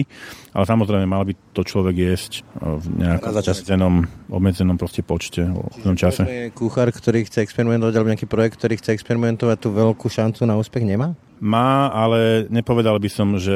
ale 0.52 0.68
samozrejme 0.68 1.08
mal 1.08 1.24
by 1.24 1.34
to 1.56 1.64
človek 1.64 1.96
jesť 1.96 2.44
v 2.60 2.86
nejakom 3.00 3.32
obmedzenom, 3.32 3.96
obmedzenom 4.28 4.76
proste 4.76 5.02
počte, 5.02 5.48
v 5.48 5.96
čase. 5.96 6.52
Kuchár, 6.52 6.92
ktorý 6.92 7.24
chce 7.24 7.48
experimentovať, 7.48 7.94
alebo 7.96 8.12
nejaký 8.12 8.28
projekt, 8.28 8.60
ktorý 8.60 8.76
chce 8.76 8.92
experimentovať, 8.92 9.58
tú 9.64 9.72
veľkú 9.72 10.12
šancu 10.12 10.44
na 10.44 10.60
úspech 10.60 10.84
nemá? 10.84 11.16
Má, 11.44 11.92
ale 11.92 12.48
nepovedal 12.48 12.96
by 13.04 13.10
som, 13.12 13.36
že 13.36 13.52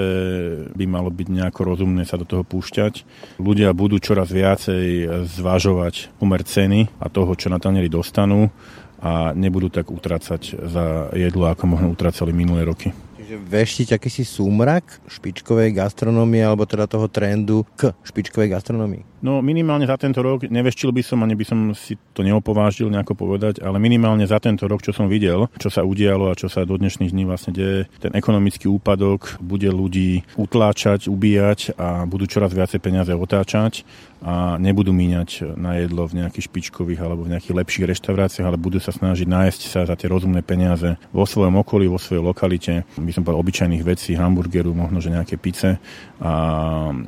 by 0.76 0.84
malo 0.84 1.08
byť 1.08 1.28
nejako 1.32 1.72
rozumné 1.72 2.04
sa 2.04 2.20
do 2.20 2.28
toho 2.28 2.44
púšťať. 2.44 3.08
Ľudia 3.40 3.72
budú 3.72 3.96
čoraz 4.04 4.28
viacej 4.28 5.08
zvažovať 5.24 6.12
umer 6.20 6.44
ceny 6.44 7.00
a 7.00 7.08
toho, 7.08 7.32
čo 7.40 7.48
na 7.48 7.64
tanieri 7.64 7.88
dostanú 7.88 8.52
a 8.98 9.32
nebudú 9.38 9.70
tak 9.70 9.94
utracať 9.94 10.58
za 10.68 11.14
jedlo, 11.14 11.50
ako 11.50 11.64
možno 11.70 11.88
utracali 11.94 12.34
minulé 12.34 12.66
roky. 12.66 12.90
Čiže 13.18 13.44
veštiť 13.44 13.90
akýsi 14.00 14.24
súmrak 14.24 15.04
špičkovej 15.12 15.76
gastronómie 15.76 16.40
alebo 16.40 16.64
teda 16.64 16.88
toho 16.88 17.12
trendu 17.12 17.68
k 17.76 17.92
špičkovej 18.08 18.56
gastronómii? 18.56 19.04
No 19.17 19.41
minimálne 19.41 19.89
za 19.89 19.97
tento 19.97 20.21
rok, 20.21 20.45
neveštil 20.45 20.93
by 20.93 21.01
som, 21.01 21.25
ani 21.25 21.34
by 21.34 21.45
som 21.45 21.60
si 21.73 21.97
to 22.13 22.21
neopovážil 22.21 22.86
nejako 22.93 23.17
povedať, 23.17 23.65
ale 23.65 23.82
minimálne 23.82 24.30
za 24.30 24.38
tento 24.38 24.69
rok, 24.69 24.86
čo 24.86 24.93
som 24.93 25.10
videl, 25.10 25.49
čo 25.58 25.73
sa 25.73 25.82
udialo 25.82 26.30
a 26.30 26.38
čo 26.38 26.45
sa 26.45 26.69
do 26.69 26.77
dnešných 26.77 27.10
dní 27.10 27.25
vlastne 27.25 27.49
deje, 27.49 27.89
ten 27.97 28.13
ekonomický 28.13 28.69
úpadok 28.69 29.41
bude 29.41 29.73
ľudí 29.73 30.21
utláčať, 30.38 31.10
ubíjať 31.10 31.73
a 31.82 32.06
budú 32.06 32.30
čoraz 32.30 32.53
viacej 32.53 32.77
peniaze 32.77 33.10
otáčať 33.10 33.82
a 34.21 34.58
nebudú 34.58 34.93
míňať 34.93 35.58
na 35.58 35.77
jedlo 35.77 36.10
v 36.10 36.25
nejakých 36.25 36.49
špičkových 36.49 37.01
alebo 37.01 37.25
v 37.25 37.38
nejakých 37.38 37.58
lepších 37.58 37.86
reštauráciách, 37.93 38.47
ale 38.49 38.58
budú 38.58 38.82
sa 38.82 38.89
snažiť 38.89 39.30
nájsť 39.30 39.62
sa 39.69 39.86
za 39.86 39.93
tie 39.93 40.10
rozumné 40.10 40.41
peniaze 40.41 40.97
vo 41.13 41.25
svojom 41.25 41.62
okolí, 41.62 41.86
vo 41.86 42.01
svojej 42.01 42.25
lokalite, 42.25 42.73
by 42.97 43.12
som 43.13 43.21
povedal 43.21 43.41
obyčajných 43.45 43.86
vecí, 43.86 44.17
hamburgeru, 44.17 44.73
možno 44.73 45.01
že 45.01 45.13
nejaké 45.13 45.38
pice. 45.38 45.77
A 46.17 46.34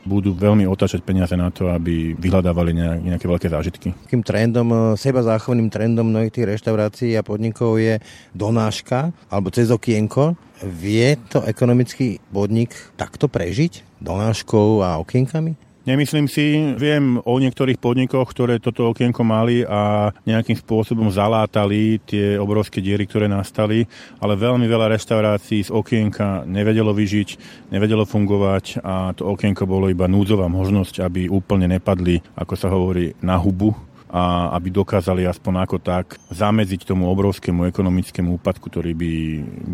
budú 0.05 0.37
veľmi 0.37 0.69
otáčať 0.69 1.01
peniaze 1.01 1.33
na 1.33 1.49
to, 1.49 1.73
aby 1.73 1.98
vyhľadávali 2.17 2.71
nejaké 3.05 3.25
veľké 3.25 3.47
zážitky. 3.49 3.88
Takým 4.07 4.23
trendom, 4.25 4.67
e, 4.69 4.77
seba 4.97 5.21
záchovným 5.23 5.69
trendom 5.71 6.07
mnohých 6.09 6.33
tých 6.33 6.49
reštaurácií 6.57 7.12
a 7.15 7.25
podnikov 7.25 7.77
je 7.77 8.01
donáška 8.33 9.13
alebo 9.29 9.53
cez 9.53 9.69
okienko. 9.69 10.35
Vie 10.59 11.15
to 11.31 11.39
ekonomický 11.45 12.19
podnik 12.33 12.75
takto 12.99 13.31
prežiť? 13.31 14.03
Donáškou 14.03 14.83
a 14.83 14.99
okienkami? 14.99 15.68
Nemyslím 15.87 16.27
si, 16.27 16.75
viem 16.75 17.23
o 17.23 17.39
niektorých 17.39 17.79
podnikoch, 17.79 18.27
ktoré 18.35 18.59
toto 18.59 18.91
okienko 18.91 19.23
mali 19.23 19.63
a 19.63 20.11
nejakým 20.27 20.59
spôsobom 20.59 21.07
zalátali 21.07 22.03
tie 22.03 22.35
obrovské 22.35 22.83
diery, 22.83 23.07
ktoré 23.07 23.31
nastali, 23.31 23.87
ale 24.19 24.35
veľmi 24.35 24.67
veľa 24.67 24.91
reštaurácií 24.91 25.65
z 25.65 25.71
okienka 25.71 26.43
nevedelo 26.43 26.91
vyžiť, 26.91 27.29
nevedelo 27.71 28.03
fungovať 28.03 28.83
a 28.83 29.15
to 29.15 29.23
okienko 29.31 29.63
bolo 29.63 29.87
iba 29.87 30.11
núdzová 30.11 30.51
možnosť, 30.51 30.99
aby 30.99 31.31
úplne 31.31 31.71
nepadli, 31.71 32.19
ako 32.35 32.53
sa 32.59 32.67
hovorí, 32.67 33.15
na 33.23 33.39
hubu 33.39 33.71
a 34.09 34.53
aby 34.57 34.73
dokázali 34.73 35.29
aspoň 35.29 35.53
ako 35.69 35.77
tak 35.77 36.17
zamedziť 36.33 36.85
tomu 36.89 37.05
obrovskému 37.13 37.69
ekonomickému 37.69 38.41
úpadku, 38.41 38.67
ktorý 38.73 38.97
by, 38.97 39.13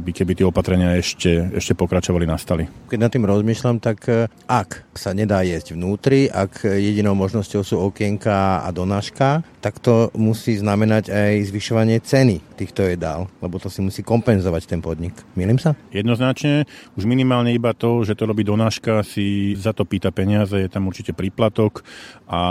by 0.06 0.12
keby 0.12 0.32
tie 0.36 0.46
opatrenia 0.46 1.00
ešte, 1.00 1.56
ešte 1.56 1.72
pokračovali, 1.74 2.28
nastali. 2.28 2.68
Keď 2.92 3.00
nad 3.00 3.12
tým 3.12 3.24
rozmýšľam, 3.24 3.80
tak 3.80 4.04
e, 4.12 4.28
ak 4.48 4.92
sa 4.92 5.16
nedá 5.16 5.40
jesť 5.48 5.80
vnútri, 5.80 6.28
ak 6.28 6.68
jedinou 6.68 7.16
možnosťou 7.16 7.62
sú 7.64 7.76
okienka 7.80 8.64
a 8.64 8.70
donáška, 8.76 9.44
tak 9.64 9.80
to 9.80 10.12
musí 10.20 10.60
znamenať 10.60 11.10
aj 11.10 11.34
zvyšovanie 11.50 11.98
ceny 12.04 12.55
týchto 12.56 12.88
jedál, 12.88 13.28
lebo 13.44 13.60
to 13.60 13.68
si 13.68 13.84
musí 13.84 14.02
kompenzovať 14.02 14.64
ten 14.66 14.80
podnik. 14.80 15.14
Milím 15.36 15.60
sa? 15.60 15.76
Jednoznačne, 15.92 16.64
už 16.96 17.04
minimálne 17.04 17.52
iba 17.52 17.76
to, 17.76 18.08
že 18.08 18.16
to 18.16 18.24
robí 18.26 18.48
donáška, 18.48 19.04
si 19.04 19.54
za 19.60 19.76
to 19.76 19.84
pýta 19.84 20.10
peniaze, 20.16 20.56
je 20.56 20.72
tam 20.72 20.88
určite 20.88 21.12
príplatok 21.12 21.84
a 22.26 22.42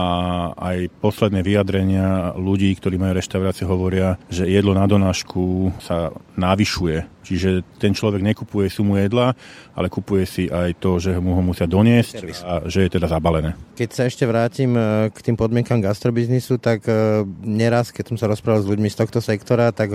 aj 0.54 0.92
posledné 1.00 1.40
vyjadrenia 1.40 2.36
ľudí, 2.36 2.70
ktorí 2.76 3.00
majú 3.00 3.16
reštaurácie, 3.16 3.64
hovoria, 3.64 4.20
že 4.28 4.44
jedlo 4.44 4.76
na 4.76 4.84
donášku 4.84 5.72
sa 5.80 6.12
navyšuje 6.36 7.14
Čiže 7.24 7.64
ten 7.80 7.96
človek 7.96 8.20
nekupuje 8.20 8.68
sumu 8.68 9.00
jedla, 9.00 9.32
ale 9.72 9.88
kupuje 9.88 10.28
si 10.28 10.44
aj 10.52 10.76
to, 10.76 11.00
že 11.00 11.16
mu 11.16 11.32
ho 11.32 11.42
musia 11.42 11.64
doniesť 11.64 12.14
Servis. 12.20 12.40
a 12.44 12.68
že 12.68 12.84
je 12.84 13.00
teda 13.00 13.08
zabalené. 13.08 13.56
Keď 13.74 13.88
sa 13.90 14.04
ešte 14.04 14.28
vrátim 14.28 14.76
e, 14.76 15.08
k 15.08 15.18
tým 15.24 15.36
podmienkam 15.40 15.80
gastrobiznisu, 15.80 16.60
tak 16.60 16.84
e, 16.84 17.24
neraz, 17.42 17.90
keď 17.90 18.12
som 18.12 18.16
sa 18.20 18.28
rozprával 18.28 18.60
s 18.60 18.68
ľuďmi 18.68 18.92
z 18.92 18.96
tohto 19.00 19.24
sektora, 19.24 19.72
tak 19.72 19.93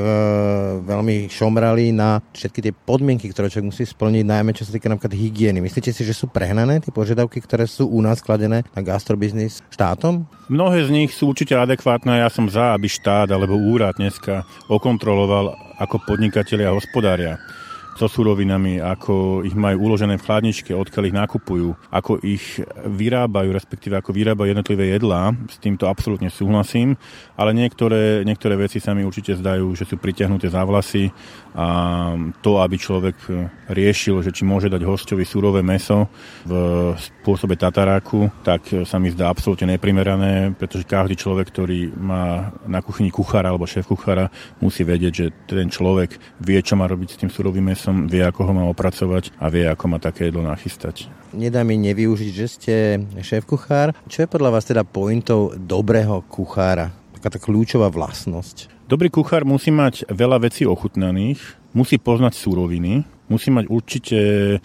veľmi 0.83 1.27
šomrali 1.29 1.91
na 1.91 2.23
všetky 2.31 2.59
tie 2.63 2.73
podmienky, 2.73 3.29
ktoré 3.29 3.51
človek 3.51 3.69
musí 3.71 3.83
splniť, 3.85 4.25
najmä 4.25 4.51
čo 4.55 4.65
sa 4.65 4.73
týka 4.73 4.89
napríklad 4.89 5.13
hygieny. 5.15 5.59
Myslíte 5.59 5.91
si, 5.91 6.01
že 6.07 6.15
sú 6.15 6.31
prehnané 6.31 6.81
tie 6.81 6.93
požiadavky, 6.93 7.39
ktoré 7.43 7.69
sú 7.69 7.87
u 7.87 7.99
nás 7.99 8.23
kladené 8.23 8.65
na 8.73 8.81
gastrobiznis 8.81 9.61
štátom? 9.69 10.25
Mnohé 10.49 10.87
z 10.87 10.89
nich 10.89 11.11
sú 11.13 11.31
určite 11.31 11.53
adekvátne. 11.53 12.23
Ja 12.23 12.29
som 12.33 12.49
za, 12.49 12.73
aby 12.73 12.89
štát 12.89 13.29
alebo 13.29 13.59
úrad 13.59 13.99
dneska 14.01 14.47
okontroloval, 14.71 15.53
ako 15.77 16.01
podnikatelia 16.03 16.73
hospodária 16.73 17.37
so 17.99 18.07
surovinami, 18.07 18.79
ako 18.79 19.43
ich 19.43 19.51
majú 19.51 19.91
uložené 19.91 20.15
v 20.15 20.23
chladničke, 20.23 20.71
odkiaľ 20.71 21.03
ich 21.11 21.19
nakupujú, 21.19 21.75
ako 21.91 22.23
ich 22.23 22.63
vyrábajú, 22.87 23.51
respektíve 23.51 23.99
ako 23.99 24.15
vyrábajú 24.15 24.55
jednotlivé 24.55 24.95
jedlá. 24.95 25.35
S 25.51 25.59
týmto 25.59 25.91
absolútne 25.91 26.31
súhlasím, 26.31 26.95
ale 27.35 27.51
niektoré, 27.51 28.23
niektoré 28.23 28.55
veci 28.55 28.79
sa 28.79 28.95
mi 28.95 29.03
určite 29.03 29.35
zdajú, 29.35 29.75
že 29.75 29.83
sú 29.83 29.99
pritiahnuté 29.99 30.47
za 30.47 30.63
vlasy 30.63 31.11
a 31.51 31.67
to, 32.39 32.63
aby 32.63 32.79
človek 32.79 33.17
riešil, 33.67 34.23
že 34.23 34.31
či 34.31 34.47
môže 34.47 34.71
dať 34.71 34.79
hostovi 34.87 35.27
surové 35.27 35.59
meso 35.59 36.07
v 36.47 36.53
spôsobe 36.95 37.59
tataráku, 37.59 38.31
tak 38.47 38.87
sa 38.87 38.95
mi 38.95 39.11
zdá 39.11 39.27
absolútne 39.27 39.75
neprimerané, 39.75 40.55
pretože 40.55 40.87
každý 40.87 41.19
človek, 41.19 41.51
ktorý 41.51 41.91
má 41.99 42.55
na 42.63 42.79
kuchyni 42.79 43.11
kuchára 43.11 43.51
alebo 43.51 43.67
šéf 43.67 43.91
kuchára, 43.91 44.31
musí 44.63 44.87
vedieť, 44.87 45.11
že 45.11 45.25
ten 45.49 45.67
človek 45.67 46.15
vie, 46.39 46.59
čo 46.63 46.79
má 46.79 46.87
robiť 46.87 47.17
s 47.17 47.19
tým 47.19 47.33
surovým 47.33 47.65
mesom 47.75 47.88
som 47.89 48.05
vie, 48.05 48.21
ako 48.21 48.45
ho 48.45 48.53
má 48.53 48.63
opracovať 48.69 49.33
a 49.41 49.49
vie, 49.49 49.65
ako 49.65 49.85
má 49.89 49.97
také 49.97 50.29
jedlo 50.29 50.45
nachystať. 50.45 51.09
Nedá 51.33 51.65
mi 51.65 51.73
nevyužiť, 51.81 52.31
že 52.31 52.45
ste 52.45 52.75
šéf-kuchár. 53.17 53.97
Čo 54.05 54.25
je 54.25 54.29
podľa 54.29 54.53
vás 54.53 54.69
teda 54.69 54.85
pointou 54.85 55.57
dobrého 55.57 56.21
kuchára? 56.29 56.93
Taká 57.17 57.33
tá 57.33 57.39
kľúčová 57.41 57.89
vlastnosť. 57.89 58.69
Dobrý 58.85 59.09
kuchár 59.09 59.41
musí 59.41 59.73
mať 59.73 60.05
veľa 60.05 60.45
vecí 60.45 60.69
ochutnaných, 60.69 61.41
musí 61.73 61.97
poznať 61.97 62.37
súroviny, 62.37 63.05
musí 63.29 63.53
mať 63.53 63.65
určite 63.69 64.19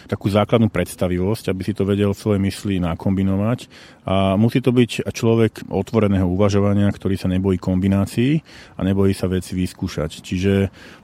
takú 0.09 0.27
základnú 0.27 0.67
predstavivosť, 0.73 1.53
aby 1.53 1.61
si 1.61 1.73
to 1.77 1.85
vedel 1.85 2.11
v 2.11 2.21
svojej 2.21 2.41
mysli 2.41 2.75
nakombinovať 2.81 3.69
a 4.05 4.37
musí 4.37 4.61
to 4.61 4.69
byť 4.69 5.09
človek 5.09 5.65
otvoreného 5.69 6.29
uvažovania, 6.29 6.89
ktorý 6.89 7.17
sa 7.17 7.25
nebojí 7.29 7.57
kombinácií 7.57 8.41
a 8.77 8.81
nebojí 8.85 9.17
sa 9.17 9.25
veci 9.25 9.57
vyskúšať. 9.57 10.21
Čiže 10.21 10.53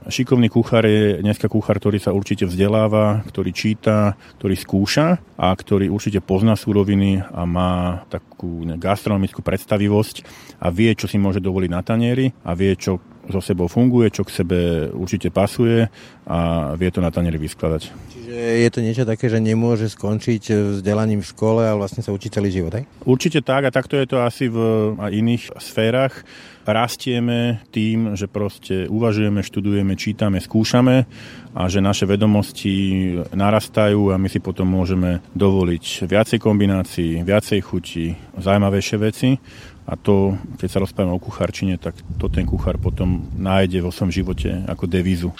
šikovný 0.06 0.46
kuchár 0.46 0.86
je 0.86 1.18
dneska 1.18 1.50
kuchár, 1.50 1.82
ktorý 1.82 1.98
sa 1.98 2.14
určite 2.14 2.46
vzdeláva, 2.46 3.26
ktorý 3.26 3.50
číta, 3.50 4.14
ktorý 4.38 4.54
skúša 4.54 5.18
a 5.38 5.50
ktorý 5.50 5.90
určite 5.90 6.22
pozná 6.22 6.54
súroviny 6.54 7.22
a 7.22 7.42
má 7.42 8.06
takú 8.06 8.66
gastronomickú 8.78 9.42
predstavivosť 9.42 10.26
a 10.62 10.70
vie, 10.70 10.94
čo 10.94 11.10
si 11.10 11.18
môže 11.18 11.42
dovoliť 11.42 11.70
na 11.70 11.82
tanieri 11.82 12.30
a 12.46 12.54
vie, 12.54 12.74
čo 12.78 13.02
so 13.30 13.38
sebou 13.38 13.70
funguje, 13.70 14.10
čo 14.10 14.26
k 14.26 14.34
sebe 14.42 14.90
určite 14.90 15.30
pasuje 15.30 15.86
a 16.26 16.72
vie 16.74 16.90
to 16.90 16.98
na 16.98 17.14
tanieri 17.14 17.38
vyskladať. 17.38 17.90
Čiže 18.10 18.34
je 18.34 18.70
to 18.70 18.80
niečo 18.82 19.04
také, 19.06 19.30
že 19.30 19.38
nemôže 19.38 19.86
skončiť 19.90 20.74
vzdelaním 20.78 21.22
v 21.22 21.30
škole, 21.30 21.62
ale 21.62 21.78
vlastne 21.78 22.02
sa 22.02 22.10
učí 22.10 22.30
celý 22.30 22.50
život, 22.50 22.74
aj? 22.74 22.86
Určite 23.06 23.42
tak 23.42 23.66
a 23.66 23.74
takto 23.74 23.94
je 23.94 24.06
to 24.10 24.22
asi 24.22 24.50
v 24.50 24.58
iných 24.98 25.54
sférach. 25.58 26.26
Rastieme 26.62 27.66
tým, 27.74 28.14
že 28.14 28.30
proste 28.30 28.86
uvažujeme, 28.86 29.42
študujeme, 29.42 29.98
čítame, 29.98 30.38
skúšame 30.38 31.10
a 31.52 31.66
že 31.66 31.82
naše 31.82 32.06
vedomosti 32.06 33.18
narastajú 33.34 34.14
a 34.14 34.16
my 34.16 34.28
si 34.30 34.38
potom 34.38 34.70
môžeme 34.70 35.18
dovoliť 35.34 36.06
viacej 36.06 36.38
kombinácií, 36.38 37.26
viacej 37.26 37.60
chutí, 37.66 38.14
zaujímavejšie 38.38 38.96
veci 39.02 39.34
a 39.82 39.98
to, 39.98 40.38
keď 40.62 40.68
sa 40.70 40.78
rozprávame 40.78 41.18
o 41.18 41.22
kuchárčine, 41.22 41.74
tak 41.82 41.98
to 42.22 42.30
ten 42.30 42.46
kuchár 42.46 42.78
potom 42.78 43.26
nájde 43.34 43.82
vo 43.82 43.90
svojom 43.90 44.14
živote 44.14 44.62
ako 44.70 44.86
devízu. 44.86 45.34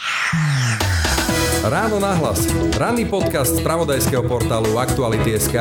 Ráno 1.62 2.02
nahlas. 2.02 2.50
Ranný 2.74 3.06
podcast 3.06 3.54
z 3.54 3.62
pravodajského 3.62 4.26
portálu 4.26 4.82
Aktuality.sk. 4.82 5.54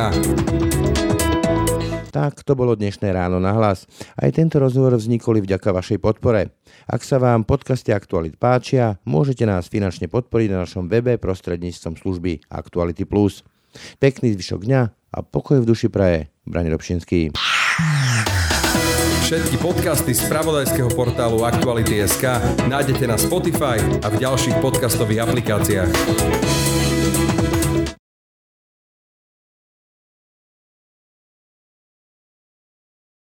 Tak 2.12 2.44
to 2.44 2.60
bolo 2.60 2.76
dnešné 2.76 3.08
ráno 3.16 3.40
na 3.40 3.56
hlas. 3.56 3.88
Aj 4.20 4.28
tento 4.36 4.60
rozhovor 4.60 5.00
vznikol 5.00 5.40
vďaka 5.40 5.72
vašej 5.72 6.04
podpore. 6.04 6.52
Ak 6.92 7.08
sa 7.08 7.24
vám 7.24 7.48
podcasty 7.48 7.96
Aktualit 7.96 8.36
páčia, 8.36 9.00
môžete 9.08 9.48
nás 9.48 9.72
finančne 9.72 10.12
podporiť 10.12 10.48
na 10.52 10.68
našom 10.68 10.92
webe 10.92 11.16
prostredníctvom 11.16 11.96
služby 11.96 12.52
Aktuality+. 12.52 13.08
Pekný 14.04 14.36
zvyšok 14.36 14.62
dňa 14.68 14.82
a 14.92 15.18
pokoj 15.24 15.64
v 15.64 15.70
duši 15.72 15.88
praje. 15.88 16.28
Brani 16.44 16.68
Robšinský. 16.76 17.32
Všetky 19.24 19.56
podcasty 19.64 20.12
z 20.12 20.28
pravodajského 20.28 20.92
portálu 20.92 21.48
Aktuality.sk 21.48 22.28
nájdete 22.68 23.08
na 23.08 23.16
Spotify 23.16 23.80
a 24.04 24.12
v 24.12 24.20
ďalších 24.20 24.60
podcastových 24.60 25.24
aplikáciách. 25.24 25.92